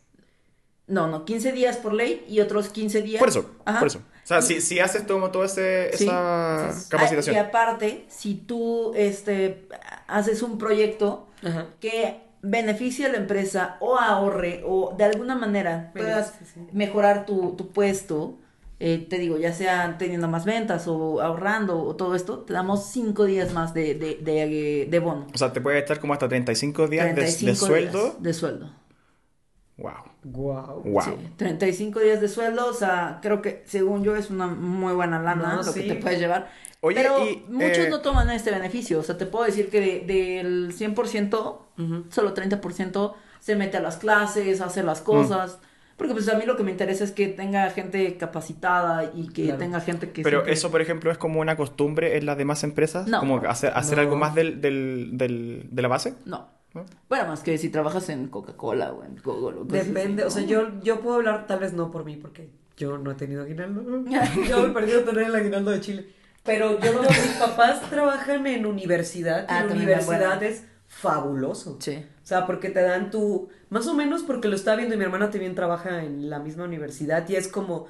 [0.86, 3.20] No, no, 15 días por ley y otros 15 días.
[3.20, 3.80] Por eso, Ajá.
[3.80, 4.02] por eso.
[4.24, 6.06] O sea, si, si haces todo, toda ese, Sí.
[6.06, 7.36] esa capacitación.
[7.36, 9.68] Y aparte, si tú este,
[10.08, 11.68] haces un proyecto Ajá.
[11.80, 16.68] que beneficie a la empresa o ahorre o de alguna manera puedas Sí, sí.
[16.74, 18.38] mejorar tu, tu puesto,
[18.80, 22.88] eh, te digo, ya sea teniendo más ventas o ahorrando o todo esto, te damos
[22.92, 25.28] cinco días más de, de, de, de bono.
[25.34, 28.34] O sea, te puede estar como hasta 35 días de- 35 de, sueldo días de
[28.34, 28.70] sueldo.
[29.78, 29.94] Wow.
[30.24, 30.82] Wow.
[30.86, 31.02] Wow.
[31.02, 35.20] Sí, 35 días de sueldo, o sea, creo que según yo es una muy buena
[35.20, 36.50] lana No, lo que te puedes llevar.
[36.82, 39.80] Oye, pero y, muchos eh, no toman este beneficio, o sea, te puedo decir que
[39.80, 42.04] de- del 100%, Ujú.
[42.10, 44.86] solo 30% se mete a las clases, hace Mm.
[44.86, 45.60] las cosas.
[45.98, 49.44] Porque pues a mí lo que me interesa es que tenga gente capacitada y que
[49.46, 49.60] Claro.
[49.60, 50.24] tenga gente que...
[50.24, 53.08] Pero siempre- eso, por ejemplo, es como una costumbre en las demás empresas.
[53.08, 53.20] No.
[53.20, 54.02] Como hacer, hacer No.
[54.02, 56.16] algo más del, del, del- de la base.
[56.26, 56.48] No.
[56.74, 56.86] ¿No?
[57.08, 59.60] Bueno, más que si trabajas en Coca-Cola o en Google.
[59.60, 60.48] o Depende, así, o sea, ¿no?
[60.48, 63.84] yo, yo puedo hablar, tal vez no por mí, porque yo no he tenido aguinaldo.
[64.50, 66.08] yo me he perdido tener el aguinaldo de Chile.
[66.44, 69.46] Pero yo no, mis papás trabajan en universidad.
[69.48, 70.42] Ah, y la también, universidad bueno.
[70.42, 71.78] es fabuloso.
[71.80, 72.06] Sí.
[72.24, 73.50] O sea, porque te dan tu.
[73.70, 76.66] Más o menos porque lo está viendo y mi hermana también trabaja en la misma
[76.66, 77.88] universidad y es como.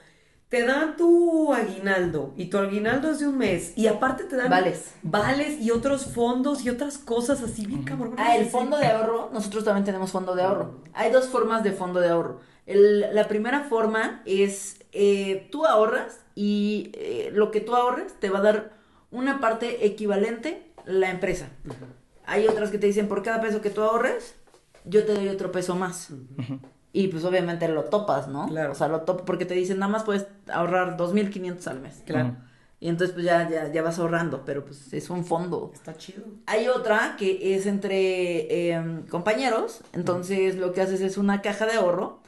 [0.53, 4.51] Te dan tu aguinaldo y tu aguinaldo es de un mes y aparte te dan
[4.51, 4.93] Vales.
[5.01, 8.13] vales y otros fondos y otras cosas así bien cabrón.
[8.19, 10.75] Ah, el fondo de ahorro, nosotros también tenemos fondo de ahorro.
[10.93, 12.39] Hay dos formas de fondo de ahorro.
[12.67, 18.29] El- la primera forma es eh, tú ahorras y eh, lo que tú ahorres te
[18.29, 18.73] va a dar
[19.09, 21.47] una parte equivalente la empresa.
[22.27, 24.35] Hay otras que te dicen por cada peso que tú ahorres,
[24.85, 26.09] yo te doy otro peso más.
[26.95, 28.47] Y pues obviamente lo topas, ¿no?
[28.47, 28.71] Claro.
[28.71, 32.03] O sea, lo topas porque te dicen nada más puedes ahorrar 2.500 al mes.
[32.05, 32.37] Claro.
[32.79, 35.71] Y entonces pues ya, ya, ya vas ahorrando, pero pues es un fondo.
[35.73, 36.23] Está chido.
[36.45, 41.73] Hay otra que es entre eh, compañeros, entonces lo que haces es una caja de
[41.73, 42.21] ahorro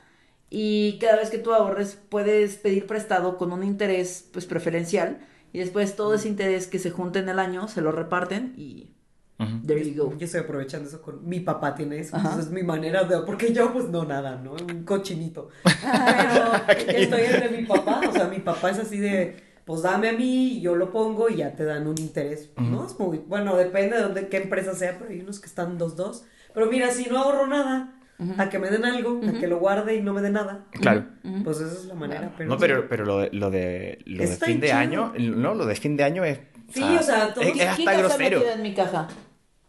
[0.49, 5.19] y cada vez que tú ahorres puedes pedir prestado con un interés pues preferencial
[5.51, 8.94] y después todo ese interés que se junte en el año se lo reparten y
[9.37, 9.67] Ujú.
[9.67, 10.17] there you go.
[10.17, 12.29] Yo estoy aprovechando eso con mi papá tiene eso, Ajá.
[12.29, 14.53] entonces es mi manera de porque yo pues no nada, ¿no?
[14.53, 15.49] Un cochinito.
[15.63, 20.13] Pero estoy entre mi papá, o sea, mi papá es así de pues dame a
[20.13, 22.49] mí yo lo pongo y ya te dan un interés.
[22.57, 25.77] No es muy bueno, depende de dónde qué empresa sea, pero hay unos que están
[25.77, 26.23] dos dos.
[26.53, 27.91] Pero mira, si no ahorro nada,
[28.37, 30.65] a que me den algo, a que lo guarde y no me den nada.
[30.71, 31.05] Claro.
[31.23, 31.43] Ujú.
[31.43, 34.27] Pues esa es la manera, pero No, pero, pero lo de, lo de, lo de
[34.37, 34.77] fin de chido.
[34.79, 36.39] año, no, lo de fin de año es...
[36.73, 38.37] Sí, o sea, todo- es, es hasta Kika se ha grosero.
[38.39, 39.07] metido en mi caja.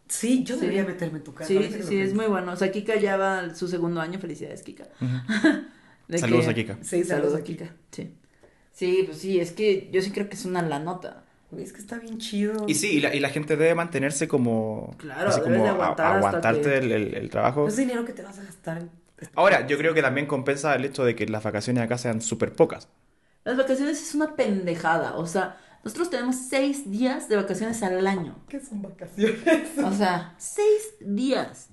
[0.07, 0.61] Sí, yo Sí.
[0.61, 1.47] debería meterme en tu casa.
[1.47, 2.53] Sí, sí, es muy bueno.
[2.53, 4.19] O sea, Kika ya va su segundo año.
[4.19, 4.85] Felicidades, Kika.
[6.17, 6.77] Saludos que- a Kika.
[6.81, 7.73] Sí, Saludos a Kika.
[7.91, 8.13] Sí.
[8.71, 11.23] Sí, pues sí, es que yo sí creo que es una la nota.
[11.57, 12.65] Es que está bien chido.
[12.67, 14.93] Y sí, y la, y la gente debe mantenerse como...
[14.97, 17.67] Claro, así debes como de a- aguantar hasta aguantarte que- el, el- el trabajo.
[17.67, 18.89] Es dinero que te vas a gastar en...
[19.33, 22.53] Ahora, yo creo que también compensa el hecho de que las vacaciones acá sean súper
[22.53, 22.87] pocas.
[23.45, 25.15] Las vacaciones es una pendejada.
[25.15, 28.35] O sea, nosotros tenemos seis días de vacaciones al año.
[28.49, 29.37] ¿Qué son vacaciones?
[29.83, 31.69] O sea, seis días.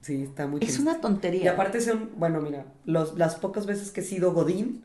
[0.00, 0.82] Sí, está muy Es triste.
[0.82, 1.44] una tontería.
[1.44, 4.82] Y aparte son, bueno, mira, los, las pocas veces que he sido Godín.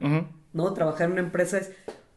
[0.53, 0.73] ¿no?
[0.73, 1.71] Trabajar en una empresa es,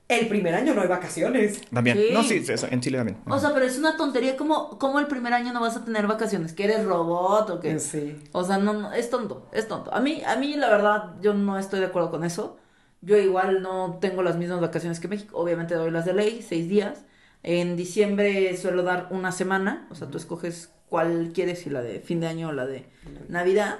[0.08, 1.62] el primer año no hay vacaciones.
[1.70, 1.96] También.
[1.96, 2.08] Sí.
[2.12, 3.18] No, sí, sí, eso, en Chile también.
[3.26, 4.36] O sea, pero es una tontería.
[4.36, 6.52] como cómo el primer año no vas a tener vacaciones?
[6.52, 7.78] ¿Que eres robot o qué?
[7.78, 8.18] Sí.
[8.32, 9.94] O sea, no, no, es tonto, es tonto.
[9.94, 12.58] A mí, a mí, la verdad, yo no estoy de acuerdo con eso.
[13.02, 15.36] Yo igual no tengo las mismas vacaciones que México.
[15.38, 17.04] Obviamente doy las de ley, seis días.
[17.42, 19.86] En diciembre suelo dar una semana.
[19.90, 22.84] O sea, tú escoges cuál quieres, si la de fin de año o la de
[23.28, 23.78] Navidad.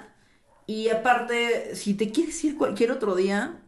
[0.65, 3.59] Y aparte, si te quieres ir cualquier otro día,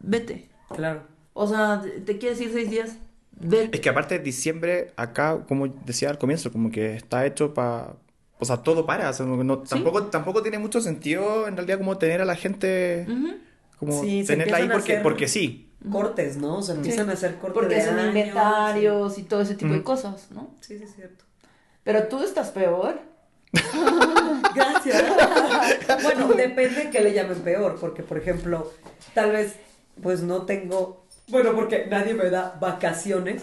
[0.00, 0.48] vete.
[0.74, 1.02] Claro.
[1.34, 2.96] O sea, te- quieres ir seis días,
[3.38, 3.76] vete.
[3.76, 7.94] Es que aparte diciembre acá, como decía al comienzo, como que está hecho para...
[8.38, 9.10] O sea, todo para.
[9.10, 13.06] o sea, no- tampoco, tampoco tiene mucho sentido en realidad como tener a la gente...
[13.82, 15.72] Como Sí, se tenerla ahí porque, porque sí.
[15.90, 16.58] Cortes, ¿no?
[16.58, 19.72] O sea, empiezan a hacer cortes Porque de hacen años, inventarios y todo ese tipo
[19.72, 20.54] de cosas, ¿no?
[20.60, 21.24] Sí, sí, es cierto.
[21.82, 23.00] Pero tú estás peor.
[24.54, 25.02] Gracias.
[26.02, 28.70] bueno, depende que le llamen peor, porque por ejemplo,
[29.14, 29.56] tal vez
[30.00, 33.42] pues no tengo, bueno, porque nadie me da vacaciones,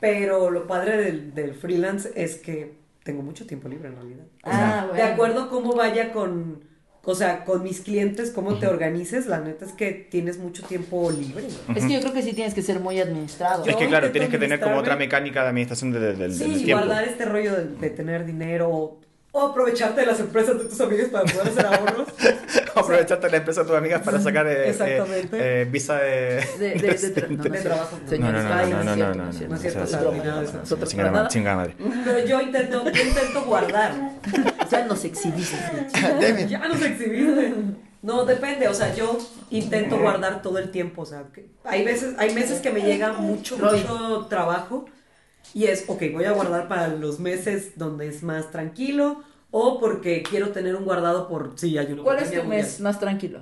[0.00, 4.24] pero lo padre del, del freelance es que tengo mucho tiempo libre en realidad.
[4.44, 4.92] O Ah, sea, bueno.
[4.94, 6.62] de acuerdo cómo vaya con,
[7.04, 11.10] o sea, con mis clientes, cómo te organices, la neta es que tienes mucho tiempo
[11.10, 11.44] libre.
[11.74, 13.64] Es que yo creo que sí tienes que ser muy administrado.
[13.64, 16.38] Yo Es que claro, tienes que tener como otra mecánica de administración de- de- del-
[16.38, 16.84] del Sí, tiempo.
[16.84, 18.98] guardar este rollo de, de tener dinero
[19.32, 22.08] o, aprovecharte de las empresas de tus amigos para poder hacer ahorros.
[22.74, 25.38] Aprovecharte de la empresa de tus amigas para sacar eh, eh, Exactamente.
[25.62, 26.44] eh, visa de...
[26.58, 27.98] De, de, trabajo.
[28.08, 29.24] Señores, No, no, no, no, no, no,
[31.12, 31.76] no, Chingada madre.
[32.04, 33.92] Pero yo intento, yo intento guardar.
[34.70, 35.56] Ya nos exhibiste.
[36.48, 37.54] Ya nos exhibiste.
[38.02, 39.18] No, depende, o sea, yo
[39.50, 43.12] intento guardar todo el tiempo, o sea, que hay veces, hay meses que me llega
[43.12, 44.86] mucho, mucho trabajo
[45.54, 50.22] y es, ok, voy a guardar para los meses donde es más tranquilo o porque
[50.22, 52.02] quiero tener un guardado por si hay uno.
[52.04, 52.82] ¿Cuál es tu mes bien.
[52.84, 53.40] más tranquilo?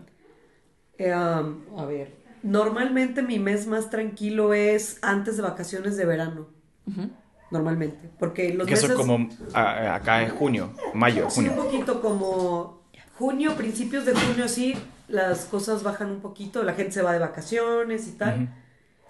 [0.97, 6.49] Eh, um, a ver, normalmente mi mes más tranquilo es antes de vacaciones de verano,
[6.87, 7.11] Ujú.
[7.51, 8.91] normalmente, porque los Que meses...
[8.91, 9.29] eso es como...
[9.53, 11.65] a- acá es junio, mayo, Sí, un junio.
[11.65, 12.83] poquito como
[13.19, 14.75] junio, principios de junio, sí,
[15.09, 18.35] las cosas bajan un poquito, la gente se va de vacaciones y tal.
[18.45, 18.49] Ujú.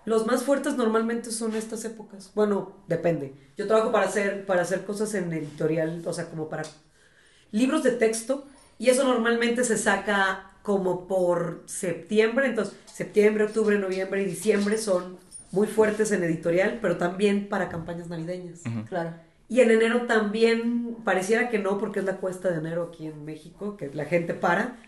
[0.08, 2.32] Los más fuertes normalmente son estas épocas.
[2.34, 3.34] Bueno, depende.
[3.58, 6.62] Yo trabajo para hacer, para hacer cosas en editorial, o sea, como para
[7.50, 8.46] libros de texto,
[8.78, 15.18] y eso normalmente se saca como por septiembre, entonces septiembre, octubre, noviembre y diciembre son
[15.52, 18.62] muy fuertes en editorial, pero también para campañas navideñas.
[18.88, 19.12] Claro.
[19.50, 23.26] Y en enero también, pareciera que no, porque es la cuesta de enero aquí en
[23.26, 24.78] México, que la gente para,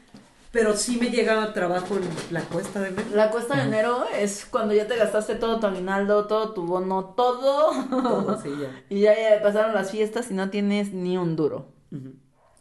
[0.52, 3.08] pero sí me llega trabajo en la cuesta de enero.
[3.14, 7.14] La cuesta de enero es cuando ya te gastaste todo tu aguinaldo, todo tu bono,
[7.16, 7.70] todo.
[7.88, 8.82] Todo, sí, ya.
[8.88, 11.68] y ya, ya pasaron las fiestas y no tienes ni un duro.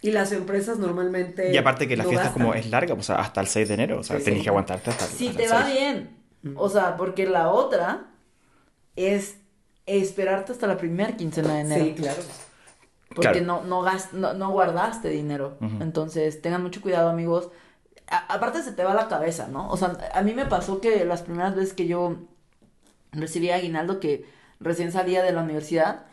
[0.01, 1.51] Y las empresas normalmente.
[1.51, 2.43] Y aparte que la lo fiesta gastan.
[2.43, 4.43] como es larga, o sea, hasta el 6 de enero, o sea, Sí, tenés sí.
[4.43, 5.75] que aguantarte hasta, Si hasta te el va 6.
[5.79, 6.17] bien.
[6.55, 8.05] O sea, porque la otra
[8.95, 9.37] es
[9.85, 11.85] esperarte hasta la primera quincena de enero.
[11.85, 12.21] Sí, claro.
[13.13, 13.45] Porque Claro.
[13.45, 15.57] no, no, gas- no, no guardaste dinero.
[15.81, 17.49] Entonces, tengan mucho cuidado, amigos.
[18.09, 19.69] Aparte se te va la cabeza, ¿no?
[19.69, 22.15] O sea, a mí me pasó que las primeras veces que yo
[23.11, 24.25] recibí aguinaldo, que
[24.59, 26.05] recién salía de la universidad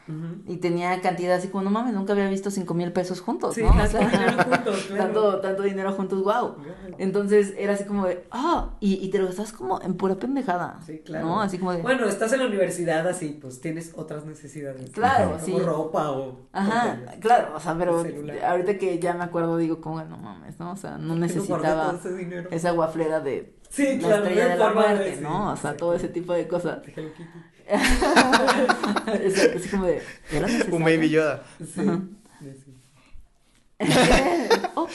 [0.46, 3.62] y tenía cantidad así como, no mames, nunca había visto cinco mil pesos juntos, Sí,
[3.62, 3.70] ¿no?
[3.70, 5.02] O tanto sea, dinero juntos, claro.
[5.04, 6.54] tanto, tanto dinero juntos, wow.
[6.54, 6.54] Wow.
[6.98, 10.78] Entonces era así como de, ah, y, y te lo gastas como en pura pendejada.
[10.86, 11.26] Sí, claro.
[11.26, 11.40] ¿No?
[11.40, 14.90] Así como de, Bueno, estás en la universidad así, pues tienes otras necesidades.
[14.92, 15.58] Claro, sí.
[15.58, 16.46] ropa o.
[16.52, 18.04] Ajá, o- claro, o sea, pero
[18.46, 20.70] ahorita que ya me acuerdo digo como, no mames, ¿no?
[20.70, 21.98] O sea, no necesitaba
[22.52, 25.52] esa guaflera de Sí, la claro, estrella no de la de muerte, ¿no?
[25.52, 26.78] O sea, todo ese tipo de cosas.
[26.96, 27.28] Hello Kitty.
[29.22, 30.00] es así como de.
[30.70, 31.44] Un Baby Yoda.
[31.74, 31.82] Sí.
[34.74, 34.88] Oh.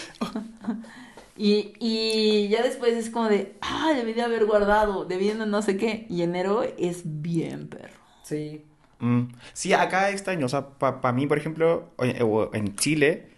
[1.38, 5.62] y, y ya después es como de, ah, debí de haber guardado, debí de no
[5.62, 6.08] sé qué.
[6.10, 8.00] Y enero es bien perro.
[8.24, 8.66] Sí.
[8.98, 9.26] Mm.
[9.54, 10.48] Sí, acá es extraño.
[10.48, 13.30] O sea, para mí, por ejemplo, en Chile,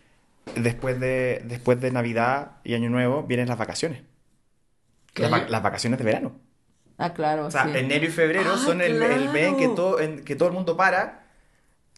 [0.55, 4.03] después de, después de Navidad y Año Nuevo, vienen las vacaciones.
[5.16, 6.41] Las, las vacaciones de verano.
[6.97, 7.70] Ah, claro, O sea, sí.
[7.74, 10.53] enero y febrero Ah, son el, el mes en que todo, en que todo el
[10.53, 11.28] mundo para.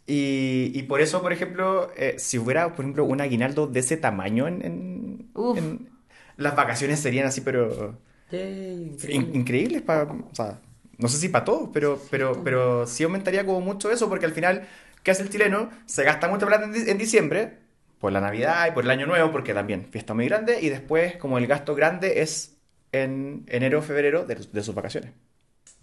[0.08, 3.98] Y, y por eso, por ejemplo, eh, si hubiera, por ejemplo, un aguinaldo de ese
[3.98, 5.64] tamaño en, en- Uf.
[5.70, 5.90] en-
[6.38, 8.00] las vacaciones serían así, pero
[8.32, 9.02] increíble.
[9.08, 10.62] in- increíbles para, o sea,
[10.98, 14.34] no sé si para todos, pero, pero, pero sí aumentaría como mucho eso, porque al
[14.34, 14.68] final,
[15.04, 15.70] ¿qué hace el chileno?
[15.86, 17.60] Se gasta mucha plata en diciembre,
[18.00, 21.18] por la Navidad y por el Año Nuevo, porque también fiesta muy grande, y después,
[21.18, 22.55] como el gasto grande es
[23.04, 25.12] en enero o febrero de, de sus vacaciones.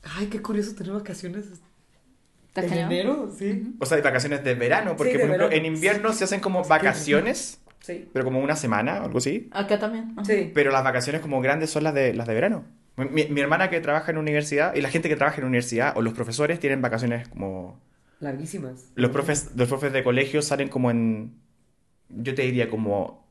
[0.02, 1.46] Ay, qué curioso tener vacaciones
[2.48, 2.92] ¿Está en cañón?
[2.92, 3.74] enero, sí.
[3.80, 5.66] O sea, de vacaciones de verano, porque Sí, de por ejemplo verano.
[5.68, 8.08] en invierno se hacen como vacaciones, Sí.
[8.12, 9.48] pero como una semana o algo así.
[9.52, 10.12] Acá también.
[10.16, 10.24] ajá.
[10.24, 10.50] Sí.
[10.54, 12.64] Pero las vacaciones como grandes son las de, las de verano.
[12.96, 16.02] Mi, mi hermana que trabaja en universidad y la gente que trabaja en universidad o
[16.02, 17.80] los profesores tienen vacaciones como...
[18.20, 18.90] Larguísimas.
[18.94, 21.34] Los profes, los profes de colegio salen como en...
[22.10, 23.21] Yo te diría como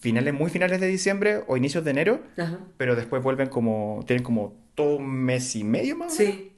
[0.00, 2.58] finales, muy finales de diciembre o inicios de enero, Ajá.
[2.76, 4.02] pero después vuelven como...
[4.06, 6.14] Tienen como todo un mes y medio más.
[6.18, 6.34] o menos.
[6.36, 6.52] Sí.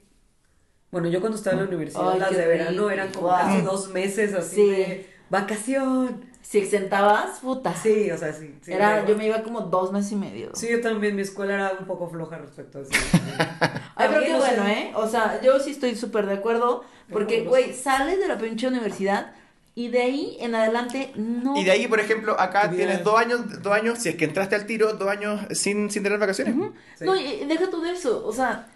[0.91, 3.35] Bueno, yo cuando estaba en la universidad, Ay, las de verano eran como Wow.
[3.37, 4.69] casi dos meses así Sí.
[4.69, 6.25] de vacación.
[6.41, 7.73] Si exentabas, puta.
[7.73, 8.53] Sí, o sea, sí.
[8.61, 10.49] sí Era, yo me iba como dos meses y medio.
[10.53, 12.91] Sí, yo también, mi escuela era un poco floja respecto a eso.
[13.95, 14.91] Ay, pero qué También, o sea, bueno, ¿eh?
[14.95, 16.83] O sea, yo sí estoy súper de acuerdo.
[17.11, 19.33] Porque, güey, sales de la pinche universidad
[19.75, 21.57] y de ahí en adelante no.
[21.57, 24.25] Y de ahí, por ejemplo, acá tienes es- dos años, dos años, si es que
[24.25, 26.55] entraste al tiro, dos años sin, sin tener vacaciones.
[26.97, 27.05] Sí.
[27.05, 28.25] No, y y deja tú de eso.
[28.25, 28.67] O sea,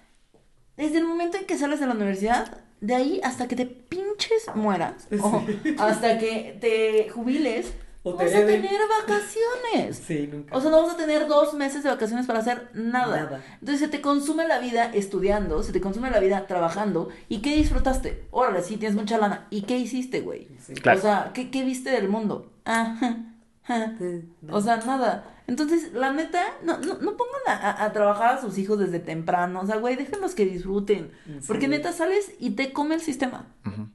[0.76, 4.46] desde el momento en que sales de la universidad, de ahí hasta que te pinches
[4.56, 5.44] mueras, o
[5.80, 7.74] hasta que te jubiles,
[8.16, 9.98] vas a tener vacaciones.
[10.06, 10.56] Sí, nunca.
[10.56, 13.24] O sea, no vas a tener dos meses de vacaciones para hacer nada.
[13.24, 13.42] Nada.
[13.60, 17.10] Entonces se te consume la vida estudiando, se te consume la vida trabajando.
[17.30, 18.26] ¿Y qué disfrutaste?
[18.32, 19.48] Órale, sí, tienes mucha lana.
[19.50, 20.48] ¿Y qué hiciste, güey?
[20.66, 20.74] Sí.
[20.76, 21.00] Claro.
[21.00, 22.52] O sea, ¿qué, qué viste del mundo?
[22.66, 23.18] Ah, ja,
[23.64, 23.96] ja.
[23.98, 24.56] Sí, no.
[24.56, 25.34] O sea, nada.
[25.48, 29.62] Entonces, la neta, no, no, no pongan a, a- trabajar a sus hijos desde temprano.
[29.62, 31.12] O sea, güey, déjenlos que disfruten.
[31.26, 31.40] Sí.
[31.48, 33.48] Porque neta sales y te come el sistema.
[33.66, 33.88] Ujú.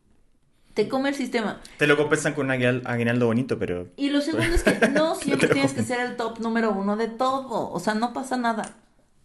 [0.74, 1.60] Te come el sistema.
[1.76, 3.88] Te lo compensan con un aguinal- aguinaldo bonito, pero...
[3.96, 7.08] Y lo segundo es que no siempre tienes que ser el top número uno de
[7.08, 7.70] todo.
[7.70, 8.74] O sea, no pasa nada.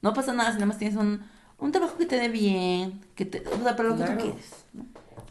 [0.01, 1.21] No pasa nada si nada más tienes un,
[1.57, 4.17] un trabajo que te dé bien, que te, o sea, pero lo que Claro.
[4.17, 4.65] tú quieres.
[4.73, 4.85] ¿no?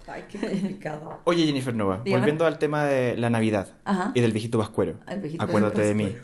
[0.08, 1.20] Ay, qué complicado.
[1.24, 2.20] Oye, Jennifer Nova, Dígame.
[2.20, 4.12] volviendo al tema de la Navidad Ajá.
[4.14, 4.94] y del viejito vascuero.
[5.08, 6.16] El viejito acuérdate de mí.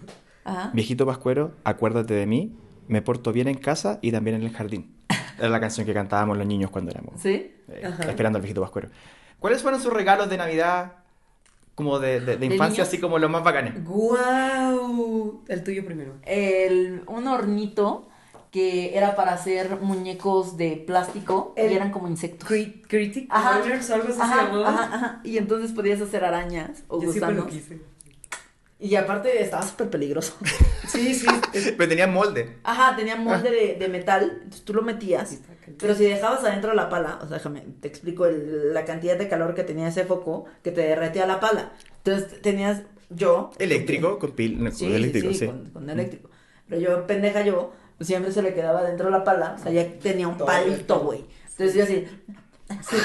[0.44, 0.70] Ajá.
[0.72, 2.56] Viejito vascuero, acuérdate de mí.
[2.88, 4.96] Me porto bien en casa y también en el jardín.
[5.38, 7.52] Era la canción que cantábamos los niños cuando éramos ¿Sí?
[7.68, 8.88] eh, esperando al viejito vascuero.
[9.42, 10.92] ¿Cuáles fueron sus regalos de Navidad
[11.74, 12.88] como de, de- de infancia, niños?
[12.88, 13.74] así como los más bacanes?
[13.84, 15.42] ¡Guau!
[15.48, 16.14] El tuyo primero.
[16.24, 18.08] El, un hornito
[18.50, 22.46] que era para hacer muñecos de plástico El y eran como insectos.
[22.48, 24.68] Crit Critic algo así se Ajá, llamaba.
[24.68, 25.20] ajá, ajá.
[25.24, 27.62] Y entonces podías hacer arañas o Yo siempre lo gusanos.
[27.68, 27.80] quise.
[28.82, 30.34] Y aparte estaba súper peligroso.
[30.88, 31.26] Sí, sí.
[31.52, 32.58] Pero tenía molde.
[32.64, 35.38] Ajá, tenía molde de, de metal, entonces tú lo metías.
[35.78, 39.26] Pero si dejabas adentro la pala, o sea, déjame, te explico el- la cantidad de
[39.26, 41.72] calor que tenía ese foco que te derretía la pala.
[42.04, 43.52] Entonces tenías yo.
[43.58, 45.40] Eléctrico, con pil, no, Sí, con eléctrico, sí, sí.
[45.40, 46.28] sí, Con, con eléctrico.
[46.68, 50.28] Pero yo, pendeja yo, siempre se le quedaba dentro la pala, o sea, ya tenía
[50.28, 51.24] un Todo palito, güey.
[51.52, 52.06] Entonces yo así,
[52.68, 52.96] así,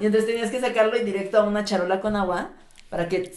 [0.00, 2.50] y entonces tenías que sacarlo y directo a una charola con agua
[2.90, 3.32] para que...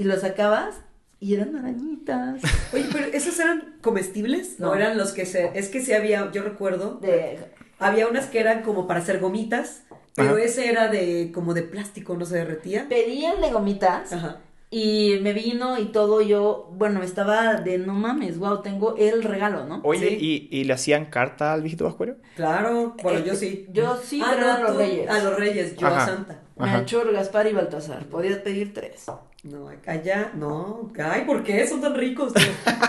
[0.00, 0.76] Y lo sacabas
[1.20, 2.40] y eran arañitas.
[2.72, 4.58] Oye, pero ¿esos eran comestibles?
[4.58, 4.70] No.
[4.70, 5.50] ¿O eran los que se.?
[5.54, 7.38] Es que sí había, yo recuerdo, De,
[7.78, 9.82] había unas que eran como para hacer gomitas,
[10.14, 10.40] pero Ajá.
[10.42, 12.86] ese era de como de plástico, no se derretía.
[12.88, 14.38] pedí el de gomitas Ajá.
[14.72, 19.64] Y me vino y todo yo, bueno, estaba de no mames, wow, tengo el regalo,
[19.66, 19.80] ¿no?
[19.82, 20.48] Oye, Sí.
[20.50, 22.16] ¿y, ¿y le hacían carta al viejito vascuero?
[22.36, 23.66] Claro, bueno, Eh, yo sí.
[23.72, 25.10] Yo sí, Ah, pero no, eran los tú- reyes.
[25.10, 26.02] A los reyes, yo Ajá.
[26.02, 26.40] a Santa.
[26.56, 26.76] Ajá.
[26.78, 28.04] Melchor, Gaspar y Baltasar.
[28.06, 29.06] Podías pedir tres.
[29.42, 30.90] No, allá, no.
[31.02, 32.32] Ay, ¿por qué son tan ricos?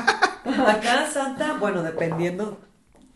[0.67, 2.59] Acá Santa, bueno, dependiendo,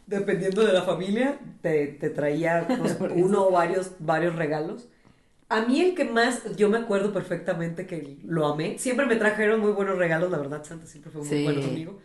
[0.08, 4.88] dependiendo de la familia, te, te traía pues, uno o varios, varios regalos.
[5.48, 8.78] A mí el que más, yo me acuerdo perfectamente que lo amé.
[8.80, 11.44] Siempre me trajeron muy buenos regalos, la verdad, Santa siempre fue muy Sí.
[11.44, 12.00] bueno conmigo.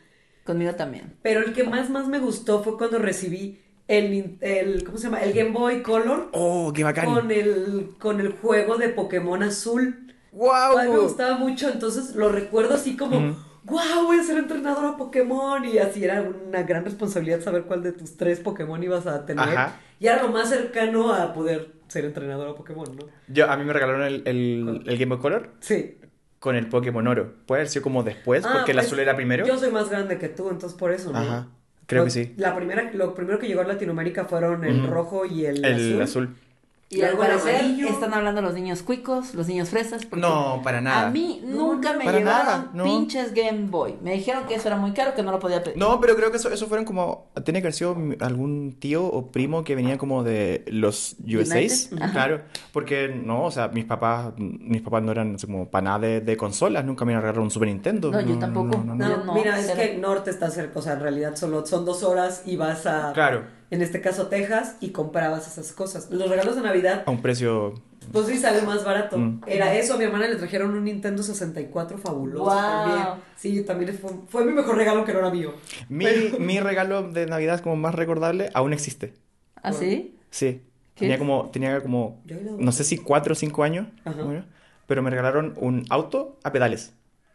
[0.44, 1.14] Conmigo también.
[1.22, 5.22] Pero el que más, más me gustó fue cuando recibí el, el ¿cómo se llama?
[5.22, 7.06] El Game Boy Color ¡Oh, qué bacán!
[7.06, 10.14] con el, con el juego de Pokémon azul.
[10.32, 10.78] ¡Wow!
[10.78, 13.36] Ay, me gustaba mucho, entonces lo recuerdo así como, Ujú.
[13.64, 15.64] wow, voy a ser entrenadora Pokémon.
[15.64, 19.48] Y así era una gran responsabilidad saber cuál de tus tres Pokémon ibas a tener.
[19.48, 19.80] Ajá.
[19.98, 23.04] Y era lo más cercano a poder ser entrenadora Pokémon, ¿no?
[23.28, 25.98] Yo, a mí me regalaron el, el, el Game Boy Color Sí.
[26.38, 27.34] con el Pokémon Oro.
[27.46, 29.46] Puede haber sido como después, Ah, porque el pues, azul era primero.
[29.46, 31.18] Yo soy más grande que tú, entonces por eso, ¿no?
[31.18, 31.48] Ajá,
[31.86, 32.34] creo Lo- que sí.
[32.36, 36.02] La primera, lo primero que llegó a Latinoamérica fueron el rojo y el, El azul.
[36.02, 36.36] azul.
[36.92, 37.86] Y al Luego parecer amarillo.
[37.86, 40.02] están hablando los niños cuicos, los niños fresas.
[40.10, 41.06] No, para nada.
[41.06, 42.82] A mí nunca no, me llevaron nada, no.
[42.82, 43.94] pinches Game Boy.
[44.02, 45.78] Me dijeron que eso era muy caro, que no lo podía pedir.
[45.78, 47.30] No, pero creo que eso, eso fueron como.
[47.44, 51.90] Tiene que haber sido algún tío o primo que venía como de los USAs.
[52.10, 52.40] Claro.
[52.72, 56.36] Porque no, o sea, mis papás, mis papás no eran como para nada de, de
[56.36, 56.84] consolas.
[56.84, 58.10] Nunca me regalaron un Super Nintendo.
[58.10, 58.78] No, yo tampoco.
[58.78, 59.08] no, no, No, no.
[59.18, 62.02] Yo no, mira, es que Norte está cerca, o sea, en realidad solo son dos
[62.02, 66.10] horas y vas a, Claro, en este caso, Texas y comprabas esas cosas.
[66.10, 67.74] Los regalos de Navidad, a un precio.
[68.12, 69.16] pues sí sale más barato.
[69.18, 69.42] Mm.
[69.46, 72.88] Era eso, a mi hermana le trajeron un Nintendo 64 fabuloso Guau.
[72.88, 73.06] también.
[73.36, 75.54] Sí, también fue, fue mi mejor regalo que no era mío.
[75.88, 76.06] Mi,
[76.38, 79.14] mi regalo de Navidad como más recordable aún existe.
[79.62, 80.16] ¿Ah, sí?
[80.30, 80.62] Sí.
[80.94, 82.22] ¿Qué Tenía como, tenía como,
[82.58, 84.44] no sé si cuatro o cinco años, Ajá.
[84.86, 86.92] pero me regalaron un auto a pedales.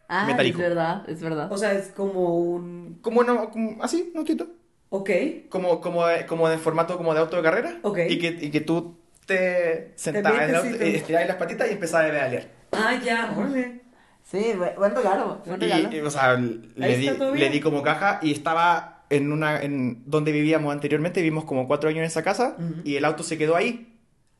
[0.08, 0.58] Ah, Metálico.
[0.58, 1.50] es verdad, es verdad.
[1.50, 2.98] O sea, es como un...
[3.02, 4.46] Como, no, como así, un autito.
[4.90, 5.10] Ok.
[5.48, 7.78] Como, como, como de formato como de auto de carrera.
[7.82, 7.98] Ok.
[8.08, 12.06] Y que, y que tú te sentabas en el auto estirabas las patitas y empezabas
[12.06, 12.48] a pedalear.
[12.72, 13.80] Ah, ya, órale.
[14.22, 15.88] Sí, bu- buen regalo, buen regalo.
[15.92, 20.02] Y, y, o sea, le di, le di como caja y estaba en una, en
[20.06, 23.56] donde vivíamos anteriormente, vivimos como cuatro años en esa casa y el auto se quedó
[23.56, 23.92] ahí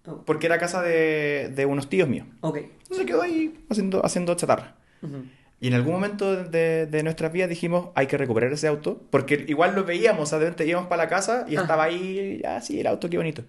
[0.09, 2.29] Oh, porque era casa de, de unos tíos míos.
[2.41, 2.59] ok.
[2.93, 4.77] Se quedó ahí haciendo, haciendo chatarra.
[5.03, 5.25] Ujú.
[5.61, 9.45] Y en algún momento de, de nuestras vidas dijimos, hay que recuperar ese auto, porque
[9.49, 11.63] igual lo veíamos, o sea, de repente íbamos para la casa y Ajá.
[11.63, 13.43] estaba ahí, ah, sí, el auto, qué bonito.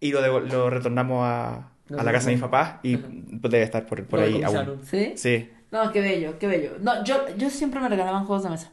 [0.00, 3.06] Y lo, lo retornamos a, a la casa de mis papás y Ajá.
[3.08, 4.80] debe estar por, por ahí aún.
[4.84, 5.14] ¿Sí?
[5.16, 5.50] Sí.
[5.70, 6.72] No, qué bello, qué bello.
[6.80, 8.70] No, yo, yo siempre me regalaban juegos de mesa.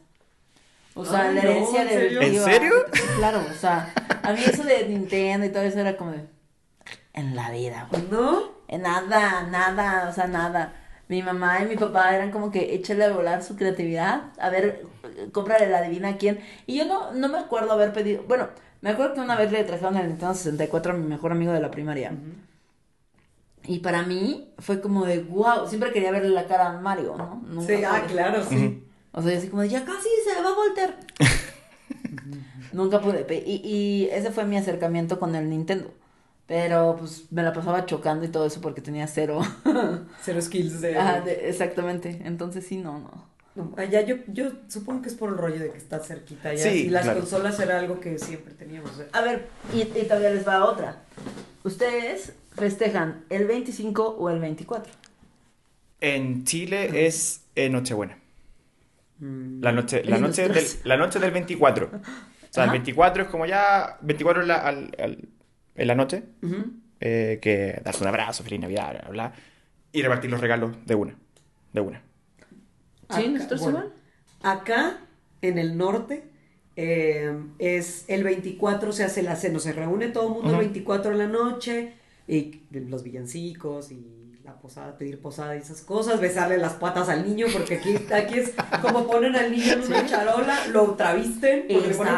[0.94, 2.20] O sea, Ay, la no, herencia ¿en de serio?
[2.22, 2.72] ¿En serio?
[3.18, 6.24] Claro, o sea, a mí eso de Nintendo y todo eso era como de.
[7.12, 8.02] En la vida, güey.
[8.10, 8.42] ¿No?
[8.68, 10.72] En Nada, nada, o sea, nada.
[11.08, 14.32] Mi mamá y mi papá eran como que échale a volar su creatividad.
[14.38, 14.86] A ver,
[15.32, 16.40] cómprale la adivina a quién.
[16.66, 18.24] Y yo no, no me acuerdo haber pedido.
[18.26, 18.48] Bueno,
[18.80, 21.60] me acuerdo que una vez le trajeron el Nintendo 64 a mi mejor amigo de
[21.60, 22.12] la primaria.
[23.64, 27.42] Y para mí fue como de wow, siempre quería verle la cara a Mario, ¿no?
[27.46, 28.84] Nunca Sí, ah, claro, sí.
[29.12, 30.98] O sea, yo así como de ya casi se va a voltear.
[32.72, 33.26] Nunca pude.
[33.46, 35.90] Y, y ese fue mi acercamiento con el Nintendo.
[36.46, 39.40] Pero pues me la pasaba chocando y todo eso porque tenía cero.
[40.22, 40.96] Cero skills de...
[40.96, 42.20] Ajá, de- exactamente.
[42.24, 43.26] Entonces sí, no, no.
[43.56, 46.62] No, allá yo, yo supongo que es por el rollo de que está cerquita ya.
[46.62, 47.20] Sí, y las claro.
[47.20, 48.92] consolas era algo que siempre teníamos.
[49.12, 51.02] A ver, y, y todavía les va otra.
[51.64, 54.92] ¿Ustedes festejan el 25 o el 24?
[56.00, 58.18] En Chile es eh, Nochebuena.
[59.18, 59.62] Mm.
[59.62, 61.86] La noche, la, En noche del, la noche del 24.
[61.86, 61.90] O
[62.50, 62.72] sea, el Ajá.
[62.72, 63.96] 24 es como ya...
[64.02, 65.28] 24 en la, al- al-
[65.76, 66.22] en la noche,
[67.00, 69.32] eh, que darse un abrazo, feliz Navidad, bla, bla, bla,
[69.92, 71.14] y repartir los regalos de una.
[71.72, 72.02] De una.
[73.10, 73.22] ¿Sí?
[73.24, 73.92] Acá- ¿Nosotros bueno, igual?
[74.42, 74.98] Acá,
[75.42, 76.24] en el norte,
[76.76, 81.12] eh, es el 24, se hace la cena, se reúne todo el mundo el 24
[81.12, 81.92] en la noche,
[82.28, 87.26] y los villancicos y la posada, pedir posada y esas cosas, besarle las patas al
[87.26, 88.52] niño, porque aquí, aquí es
[88.82, 92.14] como ponen al niño en una charola, lo travisten, porque le ponen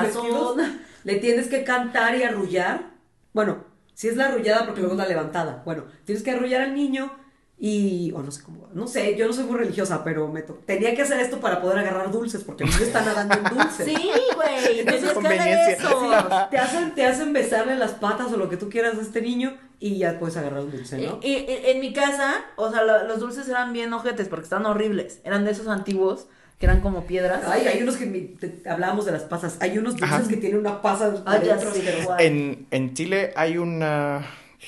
[1.05, 2.88] le tienes que cantar y arrullar.
[3.33, 3.65] Bueno,
[3.95, 5.63] si es la arrullada porque luego es la levantada.
[5.65, 7.13] Bueno, tienes que arrullar al niño
[7.61, 10.61] y, o no sé cómo, no sé, yo no soy muy religiosa, pero me to-
[10.65, 13.85] tenía que hacer esto para poder agarrar dulces, porque el niño está nadando en dulces.
[13.87, 14.85] Sí, güey.
[14.85, 15.71] Que hacer conveniencia.
[15.73, 16.49] eso.
[16.51, 19.57] Te hacen, te hacen besarle las patas o lo que tú quieras a este niño
[19.81, 21.19] y ya puedes agarrar un dulce, ¿no?
[21.23, 24.45] Y- y- y- en mi casa, o sea, lo- los dulces eran bien ojetes porque
[24.45, 25.21] estaban horribles.
[25.25, 27.45] Eran de esos antiguos que eran como piedras.
[27.47, 29.57] Ay, hay unos que mi- te- hablábamos de las pasas.
[29.61, 32.05] Hay unos dulces que tienen una pasa Ay, ya sé asquerosa.
[32.05, 32.21] cuál.
[32.21, 34.27] En, en Chile hay una...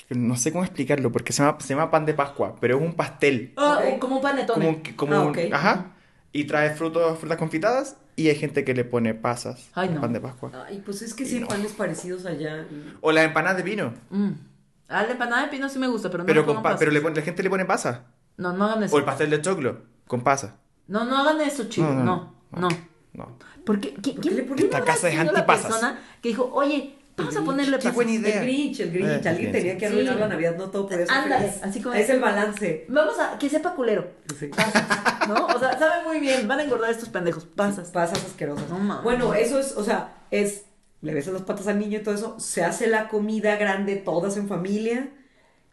[0.09, 2.95] No sé cómo explicarlo, porque se llama, se llama pan de Pascua, pero es un
[2.95, 3.53] pastel.
[3.57, 3.99] Ah, Ok.
[3.99, 4.65] como un panetone.
[4.65, 5.39] Como, como Ah, un- ok.
[5.53, 5.87] Ajá.
[6.33, 10.01] Y trae frutos, frutas confitadas y hay gente que le pone pasas Ay, no.
[10.01, 10.53] pan de Pascua.
[10.69, 12.67] Ay, pues es que sí hay panes parecidos allá.
[13.01, 13.95] O las empanadas de vino.
[14.11, 14.31] Mm.
[14.89, 16.69] Ah, la empanada de pino sí me gusta, pero no Pero, le pongo con pa-
[16.71, 16.79] pasas.
[16.79, 18.01] pero le pone- la gente le pone pasas.
[18.37, 18.95] No, no hagan eso.
[18.95, 20.53] O el pastel de choclo con pasas.
[20.91, 21.95] No, no hagan eso, chicos.
[21.95, 22.69] No, No, no,
[23.15, 23.37] no.
[23.65, 25.67] Porque, ¿qui- qué ¿quién, le ponen quién Esta casa es antipasas.
[25.71, 27.95] persona que dijo, oye, vamos a ponerle qué pasas?
[27.95, 28.41] buena idea.
[28.41, 29.25] El Grinch, el Grinch.
[29.27, 30.21] Eh, Alguien tenía que arruinar Sí.
[30.21, 31.63] la Navidad, no todo podía ser Ándale, feliz.
[31.65, 32.87] así como- Es el balance.
[32.89, 34.11] Vamos a que sepa culero.
[34.39, 34.51] Sí.
[35.29, 35.47] ¿No?
[35.47, 36.49] O sea, saben muy bien.
[36.49, 37.45] Van a engordar estos pendejos.
[37.45, 37.91] Pasas.
[37.91, 38.69] Pasas asquerosas.
[38.69, 39.05] No mames.
[39.05, 40.65] bueno, eso es, o sea, es,
[41.03, 44.37] le besas las patas al niño y todo eso, se hace la comida grande todas
[44.37, 45.11] en familia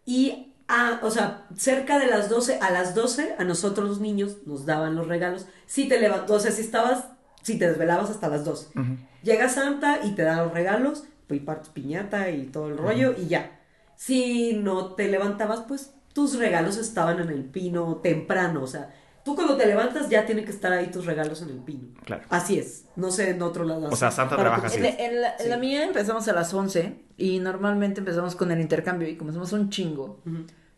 [0.06, 4.38] y, ah, o sea, cerca de las 12, a las 12, a nosotros los niños
[4.46, 5.48] nos daban los regalos.
[5.66, 7.06] Si te levantó, o sea, si estabas,
[7.42, 8.80] si te desvelabas hasta las 12.
[8.80, 8.98] Ujú.
[9.24, 13.14] Llega Santa y te da los regalos, pues y partes piñata y todo el rollo
[13.18, 13.60] y ya.
[13.96, 18.94] Si no te levantabas, pues tus regalos estaban en el pino temprano, o sea,
[19.28, 21.90] tú cuando te levantas ya tienen que estar ahí tus regalos en el pino.
[22.06, 22.24] Claro.
[22.30, 23.90] Así es, no sé en otro lado.
[23.90, 24.78] O sea, Santa Para trabaja así.
[24.80, 25.62] En, en la, en la Sí.
[25.62, 29.70] mía empezamos a las 11 y normalmente empezamos con el intercambio y como somos un
[29.70, 30.22] chingo,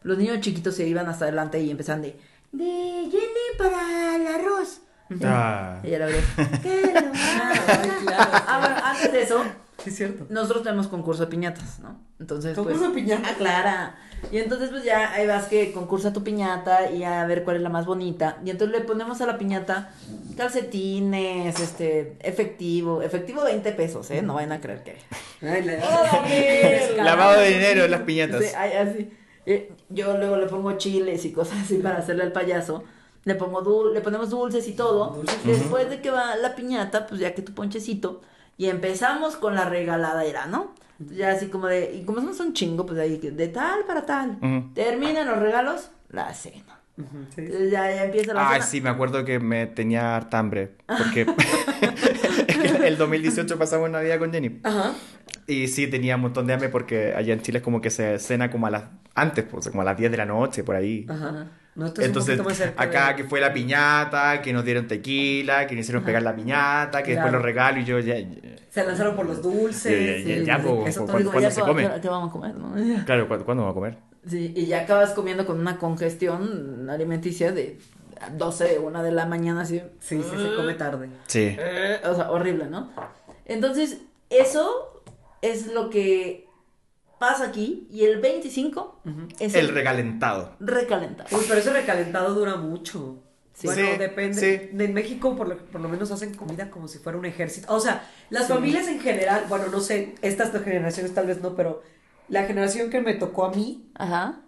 [0.02, 2.20] los niños chiquitos se iban hasta adelante y empezaban de,
[2.52, 2.66] de
[3.12, 4.82] Jenny para el arroz.
[5.24, 5.80] Ah.
[5.84, 6.22] Y ya la verdad,
[6.64, 8.32] ¿qué lo Ay, claro.
[8.48, 9.44] Ah, bueno, antes de eso,
[9.84, 10.26] Sí, es cierto.
[10.30, 12.00] nosotros tenemos concurso de piñatas, ¿no?
[12.20, 12.68] Entonces, pues...
[12.78, 13.30] Concurso de piñata.
[13.32, 13.96] Ah, clara.
[14.32, 17.62] Y entonces, pues ya ahí vas que concursa tu piñata y a ver cuál es
[17.62, 18.38] la más bonita.
[18.44, 19.92] Y entonces le ponemos a la piñata
[20.36, 24.22] calcetines, este, efectivo, efectivo 20 pesos, ¿eh?
[24.22, 24.98] No vayan a creer que...
[25.48, 26.96] Ay, la- Órale.
[26.98, 28.44] Lavado de dinero en las piñatas.
[28.44, 29.10] Sí, ay, así.
[29.90, 32.84] Yo luego le pongo chiles y cosas así para hacerle al payaso.
[33.26, 35.12] Le pongo dul- le ponemos dulces y todo.
[35.16, 35.38] Dulces.
[35.46, 38.22] Después de que va la piñata, pues ya que tu ponchecito.
[38.60, 40.74] Y empezamos con la regaladera, ¿no?
[41.00, 44.38] Ya así como de, y como somos un chingo, pues ahí de tal para tal.
[44.76, 46.82] Terminan los regalos, la cena.
[47.34, 47.48] Sí.
[47.72, 48.66] Ya, ya empieza la Ay, cena.
[48.66, 50.76] sí, me acuerdo que me tenía harta hambre.
[50.86, 51.26] Porque
[52.86, 54.60] el 2018 pasamos Navidad con Jenny.
[54.64, 54.94] Ajá.
[55.48, 58.20] Y sí, tenía un montón de hambre porque allá en Chile es como que se
[58.20, 58.84] cena como a las...
[59.16, 61.06] Antes, pues, como a las 10 de la noche, por ahí.
[61.10, 61.48] Ajá.
[61.76, 62.40] Nosotros Entonces,
[62.78, 66.36] acá de- que fue la piñata, que nos dieron tequila, que nos hicieron pegar la
[66.36, 67.38] piñata, que después Claro.
[67.38, 68.20] los regalos y yo ya...
[68.20, 68.28] ya-
[68.70, 69.92] Se lanzaron por los dulces.
[70.26, 71.90] Ya, ya, ya, sí, ya, sí, po, eso po, ¿cuándo ya se come?
[71.90, 72.56] ¿qué- ¿Qué vamos a comer?
[72.56, 72.74] no?
[73.06, 73.98] Claro, ¿cu- ¿cuándo vamos a comer?
[74.28, 77.80] Sí, y ya acabas comiendo con una congestión alimenticia de
[78.38, 79.80] 12, 1 de la mañana, así.
[80.00, 81.10] Sí, sí, se come tarde.
[81.28, 81.56] Sí.
[81.58, 82.92] Eh, O sea, horrible, ¿no?
[83.46, 83.98] Entonces,
[84.30, 85.04] eso
[85.42, 86.48] es lo que
[87.20, 87.88] pasa aquí.
[87.92, 89.02] Y el 25
[89.40, 90.56] es El el, recalentado.
[90.60, 91.30] recalentado.
[91.38, 93.18] Uy, pero ese recalentado dura mucho.
[93.54, 93.68] Sí.
[93.68, 94.40] Bueno, Sí, depende.
[94.40, 94.70] sí.
[94.84, 97.74] En México, por lo, por lo menos, hacen comida como si fuera un ejército.
[97.74, 101.82] O sea, las familias en general, bueno, no sé, estas generaciones tal vez no, pero
[102.30, 104.40] la generación que me tocó a mí, Ajá.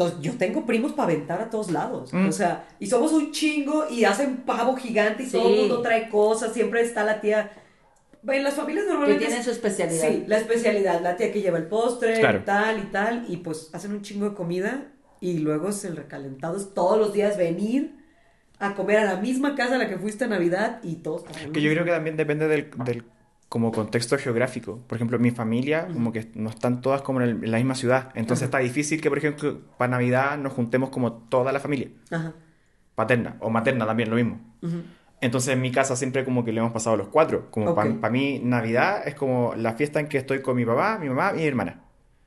[0.00, 2.12] Entonces yo tengo primos para aventar a todos lados.
[2.12, 2.28] Mm.
[2.28, 5.32] O sea, y somos un chingo y hacen pavo gigante y Sí.
[5.32, 7.52] todo el mundo trae cosas, siempre está la tía.
[8.26, 9.24] En las familias Que normalmente.
[9.24, 10.08] tienen es- su especialidad.
[10.08, 12.38] Sí, la especialidad, la tía que lleva el postre, Claro.
[12.38, 14.88] y tal y tal, y pues hacen un chingo de comida
[15.20, 17.96] y luego es el recalentado, es todos los días venir
[18.58, 21.24] a comer a la misma casa a la que fuiste a Navidad y todos.
[21.52, 23.04] Que yo creo que también depende del, del
[23.50, 24.78] como contexto geográfico.
[24.86, 27.74] Por ejemplo, mi familia, como que no están todas como en, el- en la misma
[27.74, 28.10] ciudad.
[28.14, 31.88] Entonces está difícil que, por ejemplo, para Navidad nos juntemos como toda la familia.
[32.12, 32.32] Ajá.
[32.94, 34.40] Paterna o materna también, lo mismo.
[35.20, 37.50] Entonces en mi casa siempre como que le hemos pasado los cuatro.
[37.50, 41.08] Como para mí Navidad es como la fiesta en que estoy con mi papá, mi
[41.08, 41.80] mamá y mi hermana.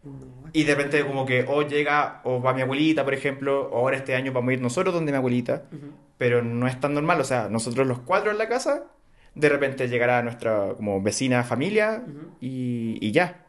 [0.04, 0.12] No,
[0.52, 3.96] Y de repente como que o llega o va mi abuelita, por ejemplo, o ahora
[3.98, 5.64] este año vamos a ir nosotros donde mi abuelita,
[6.18, 8.84] pero no es tan normal, o sea, nosotros los cuatro en la casa,
[9.36, 12.04] de repente llegará nuestra como vecina familia
[12.42, 13.46] y, y ya.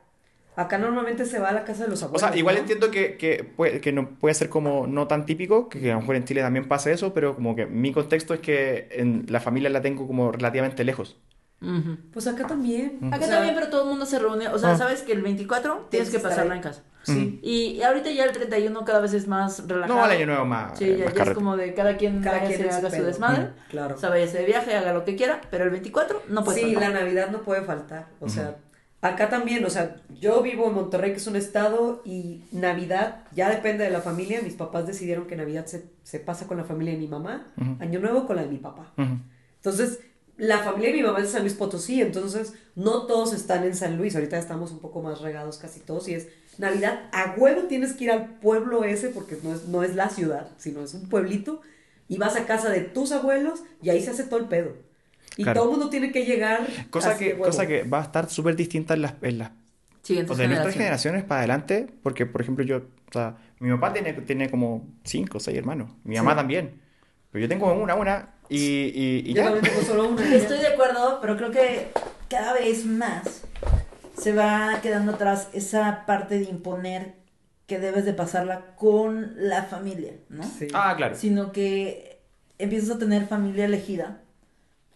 [0.56, 2.20] Acá normalmente se va a la casa de los O abuelos.
[2.20, 2.60] sea, igual ¿no?
[2.60, 5.94] entiendo que, que, puede, que no puede ser como no tan típico, que, que a
[5.94, 9.26] lo mejor en Chile también pasa eso, pero como que mi contexto es que en
[9.28, 11.18] la familia la tengo como relativamente lejos.
[12.12, 12.98] Pues acá también.
[13.12, 14.48] Acá O sea, también, pero todo el mundo se reúne.
[14.48, 14.76] O sea, Ah.
[14.78, 16.58] sabes que el 24 tienes que pasarla ahí.
[16.58, 16.82] en casa.
[17.02, 17.38] Sí.
[17.42, 19.98] Y, y ahorita ya el 31 cada vez es más relajado.
[20.00, 20.78] No, el año nuevo más.
[20.78, 22.96] Sí, eh, ya, más ya es como de cada quien, Cada quien se haga su
[22.96, 23.06] pedo.
[23.06, 23.42] desmadre.
[23.44, 23.94] Mm, claro.
[23.94, 26.74] O sea, váyase de viaje, haga lo que quiera, pero el 24 no puede Sí,
[26.74, 26.92] faltar.
[26.92, 28.06] la Navidad no puede faltar.
[28.20, 28.56] O sea,
[29.02, 33.50] acá también, o sea, yo vivo en Monterrey, que es un estado, y Navidad ya
[33.50, 34.40] depende de la familia.
[34.42, 37.48] Mis papás decidieron que Navidad se, se pasa con la familia de mi mamá.
[37.80, 38.94] Año Nuevo con la de mi papá.
[39.56, 40.00] Entonces,
[40.36, 43.74] la familia de mi mamá es de San Luis Potosí, entonces no todos están en
[43.74, 44.14] San Luis.
[44.14, 46.28] Ahorita estamos un poco más regados casi todos y es
[46.58, 47.08] Navidad.
[47.12, 50.48] A huevo tienes que ir al pueblo ese porque no es, no es la ciudad,
[50.58, 51.60] sino es un pueblito.
[52.08, 54.76] Y vas a casa de tus abuelos y ahí se hace todo el pedo.
[55.36, 55.60] Y Claro.
[55.60, 56.66] todo el mundo tiene que llegar.
[56.90, 59.50] Cosa de que, cosa que va a estar súper distinta en las, en las
[60.02, 60.74] Siguientes en nuestras generaciones.
[60.76, 65.38] generaciones para adelante, porque por ejemplo yo, o sea, mi papá tiene, tiene como cinco
[65.38, 66.36] o seis hermanos, mi mamá Sí.
[66.36, 66.80] también,
[67.34, 69.44] pero yo tengo una, una, y, y, y Yo ya.
[69.50, 70.34] también tengo solo una.
[70.36, 71.88] Estoy de acuerdo, pero creo que
[72.30, 73.42] cada vez más
[74.16, 77.16] se va quedando atrás esa parte de imponer
[77.66, 80.44] que debes de pasarla con la familia, ¿no?
[80.44, 80.68] Sí.
[80.74, 81.16] Ah, claro.
[81.16, 82.20] Sino que
[82.58, 84.20] empiezas a tener familia elegida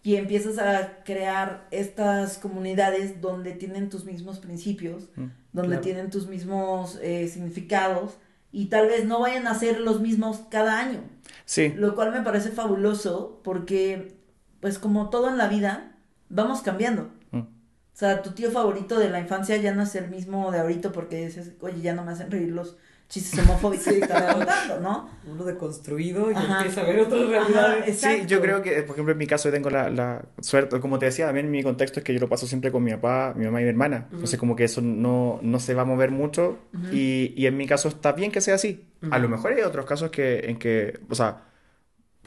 [0.01, 5.81] y empiezas a crear estas comunidades donde tienen tus mismos principios, Mm, donde claro.
[5.81, 8.13] tienen tus mismos eh, significados
[8.53, 11.01] y tal vez no vayan a ser los mismos cada año.
[11.45, 14.15] Sí, Lo cual me parece fabuloso porque,
[14.59, 15.97] pues como todo en la vida,
[16.29, 17.09] vamos cambiando.
[17.31, 17.39] Mm.
[17.39, 17.47] O
[17.93, 21.25] sea, tu tío favorito de la infancia ya no es el mismo de ahorita porque
[21.25, 22.77] dices, oye, ya no me hacen reír los
[23.09, 25.09] chistes homofóbicos que estás contando, ¿no?
[25.25, 26.57] Uno deconstruido y Ajá.
[26.59, 27.85] empieza a ver otras Ajá, realidades.
[27.99, 28.27] Sí, exacto.
[28.27, 31.07] yo creo que, por ejemplo, en mi caso yo tengo la, la suerte, como te
[31.07, 33.61] decía, también mi contexto es que yo lo paso siempre con mi papá, mi mamá
[33.61, 34.07] y mi hermana.
[34.11, 36.59] Entonces, como que eso no, no se va a mover mucho
[36.91, 38.85] y, y en mi caso está bien que sea así.
[39.09, 41.45] A lo mejor hay otros casos que, en que, o sea,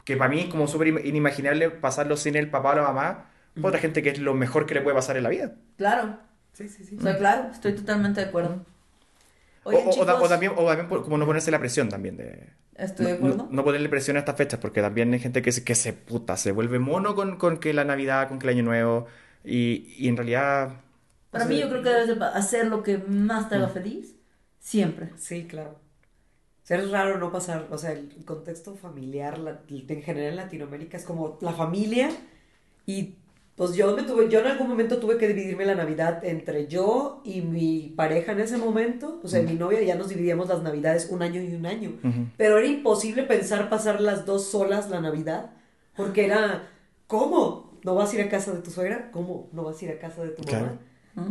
[0.03, 3.29] que para mí es como súper im- inimaginable pasarlo sin el papá o la mamá.
[3.61, 5.55] Otra gente que es lo mejor que le puede pasar en la vida.
[5.77, 6.17] Claro,
[6.53, 6.97] Sí, sí, sí.
[6.99, 8.65] o sea, claro, estoy totalmente de acuerdo.
[9.71, 11.89] O, Oigan, o- o chicos, o también, o también por- como no ponerse la presión
[11.89, 12.49] también de...
[12.75, 13.47] estoy de no- acuerdo.
[13.49, 15.93] No, no ponerle presión a estas fechas, porque también hay gente que se, que se
[15.93, 19.07] puta, se vuelve mono con, con que la Navidad, con que el Año Nuevo,
[19.43, 20.81] y, y en realidad...
[21.31, 24.15] Para o mí yo creo que debes de hacer lo que más te haga feliz,
[24.59, 25.11] siempre.
[25.15, 25.71] Sí, claro.
[26.63, 30.35] O sea, es raro no pasar, o sea, el contexto familiar la- en general en
[30.37, 32.11] Latinoamérica es como la familia
[32.85, 33.17] y
[33.55, 37.21] pues yo me tuve, yo en algún momento tuve que dividirme la Navidad entre yo
[37.23, 41.09] y mi pareja en ese momento, o sea, mi novia ya nos dividíamos las Navidades
[41.11, 41.91] un año y un año,
[42.35, 45.51] pero era imposible pensar pasar las dos solas la Navidad,
[45.95, 46.69] porque era,
[47.05, 47.79] ¿cómo?
[47.83, 49.11] ¿No vas a ir a casa de tu suegra?
[49.11, 49.49] ¿Cómo?
[49.51, 50.79] ¿No vas a ir a casa de tu mamá?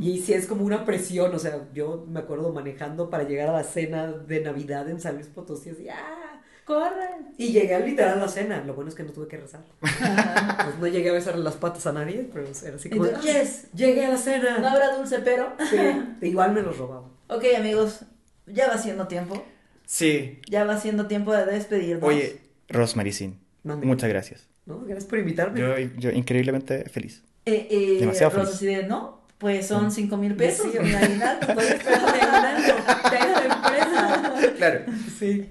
[0.00, 3.52] Y sí es como una presión, o sea, yo me acuerdo manejando para llegar a
[3.52, 6.31] la cena de Navidad en San Luis Potosí, así, ¡ah!
[6.64, 7.08] Corre.
[7.38, 9.62] Y llegué al literal a la cena, lo bueno es que no tuve que rezar.
[10.64, 13.20] Pues no llegué a besarle las patas a nadie, pero era así como, Y tú,
[13.20, 14.58] yes, llegué a la cena.
[14.58, 15.52] no habrá dulce, pero...
[15.68, 15.76] Sí,
[16.26, 17.08] igual me los robaba.
[17.28, 18.02] ok, amigos,
[18.46, 19.44] ya va siendo tiempo.
[19.86, 20.40] Sí.
[20.48, 22.04] Ya va siendo tiempo de despedirnos.
[22.08, 24.46] Oye, Rosemary Sin, muchas gracias.
[24.64, 24.78] ¿No?
[24.80, 25.58] Gracias por invitarme.
[25.60, 27.22] Yo, yo increíblemente feliz.
[27.44, 28.60] Eh, eh, Demasiado feliz.
[28.60, 32.74] de, no, pues son cinco mil pesos, Sí, mi aguinaldo, puedes pedirme aguinaldo,
[33.10, 34.54] tengo empresa.
[34.56, 34.80] Claro.
[35.18, 35.50] Sí.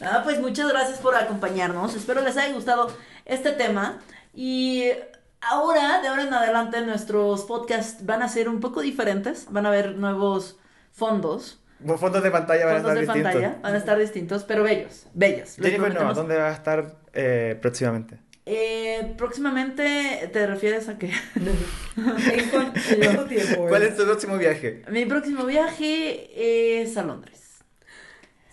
[0.00, 1.94] Ah, pues muchas gracias por acompañarnos.
[1.94, 2.94] Espero les haya gustado
[3.24, 3.98] este tema.
[4.34, 4.90] Y
[5.40, 9.46] ahora, de ahora en adelante, nuestros podcasts van a ser un poco diferentes.
[9.50, 10.58] Van a haber nuevos
[10.92, 11.62] fondos.
[11.84, 13.32] Los fondos de pantalla van a Fondos estar de distintos.
[13.42, 15.56] pantalla van a estar distintos, pero bellos, bellos.
[15.56, 16.14] Jennifer, no.
[16.14, 18.18] ¿dónde va a estar eh, próximamente?
[18.46, 21.12] Eh, próximamente, ¿te refieres a qué?
[23.68, 24.82] ¿Cuál es tu próximo viaje?
[24.90, 27.45] Mi próximo viaje es a Londres.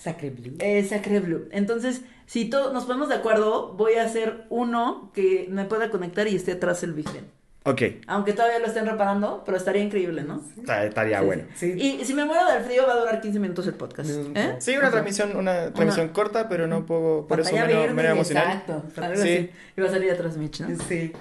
[0.04, 0.56] Sacre Blue.
[0.60, 1.47] Eh, Sacre Blue.
[1.51, 6.28] Entonces, si todos nos ponemos de acuerdo, voy a hacer uno que me pueda conectar
[6.28, 7.26] y esté atrás el Big Ben.
[7.66, 10.41] Ok, Aunque todavía lo estén reparando, pero estaría increíble, ¿no?
[10.84, 11.43] estaría Sí, bueno.
[11.56, 11.72] Sí.
[11.78, 14.10] Y si me muero del frío, va a durar 15 minutos el podcast.
[14.10, 14.56] No, ¿eh?
[14.60, 18.47] Sí, una transmisión, una transmisión corta, pero no puedo, por eso Pantalla verde, menos emocional.
[18.47, 18.84] Exacto.
[19.01, 19.22] Algo Sí.
[19.22, 19.49] así.
[19.78, 20.78] Y va a salir atrás Mitch, ¿no?
[20.89, 21.14] Sí.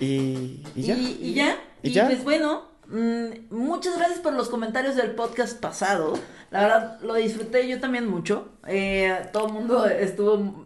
[0.00, 0.94] Y, y ya.
[0.94, 1.56] Y, y ya.
[1.82, 2.06] ¿Y Y, ya?
[2.06, 6.14] pues bueno, mm, muchas gracias por los comentarios del podcast pasado.
[6.54, 8.46] La verdad, lo disfruté yo también mucho.
[8.68, 10.64] Eh, todo el mundo estuvo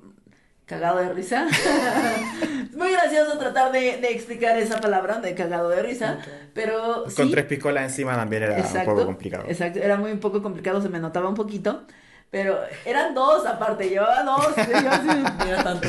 [0.66, 1.47] cagado de risa.
[1.49, 6.18] es muy gracioso tratar de, de explicar esa palabra de cagado de risa.
[6.53, 7.30] Pero Con sí.
[7.30, 9.45] tres piscolas encima también era Exacto, un poco complicado.
[9.49, 11.84] Exacto, era muy un poco complicado, se me notaba un poquito.
[12.30, 14.55] Pero eran dos aparte, llevaba dos.
[15.64, 15.89] tanto.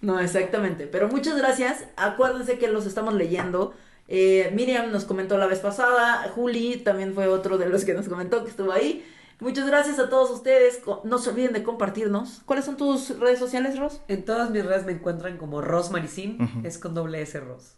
[0.00, 0.86] no, exactamente.
[0.86, 1.84] Pero muchas gracias.
[1.98, 3.74] Acuérdense que los estamos leyendo.
[4.08, 6.30] Eh, Miriam nos comentó la vez pasada.
[6.34, 9.04] Juli también fue otro de los que nos comentó que estuvo ahí.
[9.40, 10.80] Muchas gracias a todos ustedes.
[11.04, 12.42] No se olviden de compartirnos.
[12.46, 14.00] ¿Cuáles son tus redes sociales, Ros?
[14.08, 17.76] En todas mis redes me encuentran como Ros Maricín, es con doble S Ros.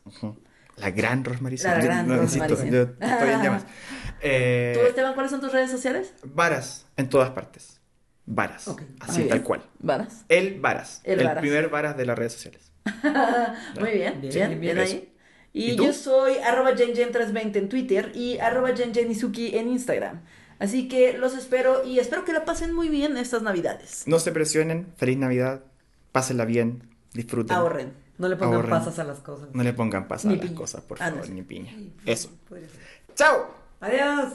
[0.77, 2.71] La gran Rosmarie La Yo- gran no, Rosmarie insisto, Sen.
[2.73, 3.65] yo estoy en llamas.
[4.23, 6.15] Eh, ¿Tú, Esteban, cuáles son tus redes sociales?
[6.25, 7.81] Varas, en todas partes.
[8.25, 8.67] Varas.
[9.01, 9.43] Así, Muy tal bien.
[9.43, 9.63] cual.
[9.79, 10.25] Varas.
[10.29, 11.01] El Varas.
[11.05, 11.41] El El, Varas.
[11.43, 12.73] primer Varas de las redes sociales.
[13.81, 15.13] Muy bien, bien, Bien, bien, ahí.
[15.53, 15.85] Y, ¿Y tú?
[15.87, 20.23] yo soy arroba jenjen320 en Twitter y arroba jenjenizuki en Instagram.
[20.59, 24.05] Así que los espero y espero que la pasen muy bien estas navidades.
[24.07, 24.87] No se presionen.
[24.97, 25.61] Feliz Navidad.
[26.13, 26.83] Pásenla bien.
[27.13, 27.55] Disfruten.
[27.57, 27.93] Ahorren.
[28.19, 28.71] No le pongan Ahorren.
[28.71, 29.49] pasas a las cosas.
[29.53, 31.75] No le pongan pasas Ni a las cosas, por Ah, favor, ni piña.
[32.07, 32.31] Eso.
[32.49, 32.81] Podría ser.
[33.15, 33.51] ¡Chao!
[33.81, 34.33] Adiós.